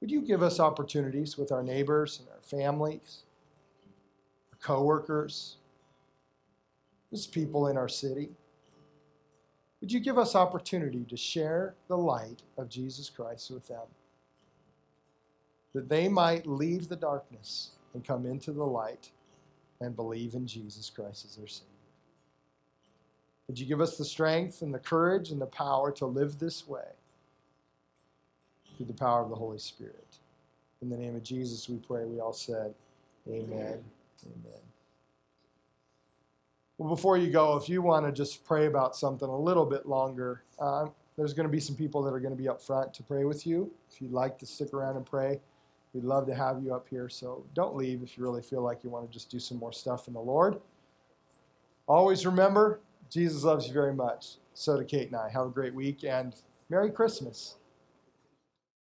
would 0.00 0.10
you 0.10 0.22
give 0.22 0.42
us 0.42 0.60
opportunities 0.60 1.36
with 1.36 1.52
our 1.52 1.62
neighbors 1.62 2.20
and 2.20 2.28
our 2.30 2.40
families, 2.42 3.22
our 4.52 4.58
coworkers, 4.60 5.56
just 7.10 7.32
people 7.32 7.68
in 7.68 7.76
our 7.76 7.88
city? 7.88 8.30
Would 9.80 9.92
you 9.92 10.00
give 10.00 10.18
us 10.18 10.34
opportunity 10.34 11.04
to 11.08 11.16
share 11.16 11.74
the 11.86 11.96
light 11.96 12.42
of 12.56 12.68
Jesus 12.68 13.10
Christ 13.10 13.50
with 13.50 13.68
them? 13.68 13.86
That 15.74 15.88
they 15.88 16.08
might 16.08 16.46
leave 16.46 16.88
the 16.88 16.96
darkness 16.96 17.70
and 17.94 18.04
come 18.04 18.26
into 18.26 18.52
the 18.52 18.64
light 18.64 19.10
and 19.80 19.94
believe 19.94 20.34
in 20.34 20.46
Jesus 20.46 20.90
Christ 20.90 21.24
as 21.24 21.36
their 21.36 21.46
Savior. 21.46 21.66
Would 23.46 23.58
you 23.58 23.66
give 23.66 23.80
us 23.80 23.96
the 23.96 24.04
strength 24.04 24.62
and 24.62 24.74
the 24.74 24.78
courage 24.78 25.30
and 25.30 25.40
the 25.40 25.46
power 25.46 25.90
to 25.92 26.06
live 26.06 26.38
this 26.38 26.68
way 26.68 26.88
through 28.76 28.86
the 28.86 28.92
power 28.92 29.22
of 29.22 29.30
the 29.30 29.36
Holy 29.36 29.58
Spirit? 29.58 30.18
In 30.82 30.90
the 30.90 30.96
name 30.96 31.16
of 31.16 31.22
Jesus, 31.22 31.68
we 31.68 31.76
pray. 31.76 32.04
We 32.04 32.20
all 32.20 32.32
said, 32.32 32.74
Amen. 33.26 33.44
Amen. 33.50 33.84
Amen. 34.24 34.60
Well, 36.76 36.88
before 36.88 37.18
you 37.18 37.30
go, 37.30 37.56
if 37.56 37.68
you 37.68 37.82
want 37.82 38.06
to 38.06 38.12
just 38.12 38.44
pray 38.44 38.66
about 38.66 38.94
something 38.94 39.28
a 39.28 39.38
little 39.38 39.66
bit 39.66 39.86
longer, 39.86 40.42
uh, 40.60 40.86
there's 41.16 41.32
going 41.32 41.46
to 41.46 41.50
be 41.50 41.58
some 41.58 41.74
people 41.74 42.02
that 42.02 42.14
are 42.14 42.20
going 42.20 42.36
to 42.36 42.40
be 42.40 42.48
up 42.48 42.62
front 42.62 42.94
to 42.94 43.02
pray 43.02 43.24
with 43.24 43.44
you. 43.46 43.72
If 43.90 44.00
you'd 44.00 44.12
like 44.12 44.38
to 44.38 44.46
stick 44.46 44.72
around 44.72 44.96
and 44.96 45.04
pray, 45.04 45.40
We'd 45.94 46.04
love 46.04 46.26
to 46.26 46.34
have 46.34 46.62
you 46.62 46.74
up 46.74 46.86
here, 46.88 47.08
so 47.08 47.44
don't 47.54 47.76
leave 47.76 48.02
if 48.02 48.16
you 48.16 48.24
really 48.24 48.42
feel 48.42 48.62
like 48.62 48.84
you 48.84 48.90
want 48.90 49.06
to 49.06 49.12
just 49.12 49.30
do 49.30 49.38
some 49.38 49.58
more 49.58 49.72
stuff 49.72 50.08
in 50.08 50.14
the 50.14 50.20
Lord. 50.20 50.60
Always 51.86 52.26
remember, 52.26 52.80
Jesus 53.10 53.44
loves 53.44 53.66
you 53.66 53.72
very 53.72 53.94
much. 53.94 54.36
So 54.54 54.76
do 54.76 54.84
Kate 54.84 55.08
and 55.08 55.16
I. 55.16 55.28
Have 55.30 55.46
a 55.46 55.50
great 55.50 55.74
week 55.74 56.04
and 56.04 56.34
Merry 56.68 56.90
Christmas. 56.90 57.57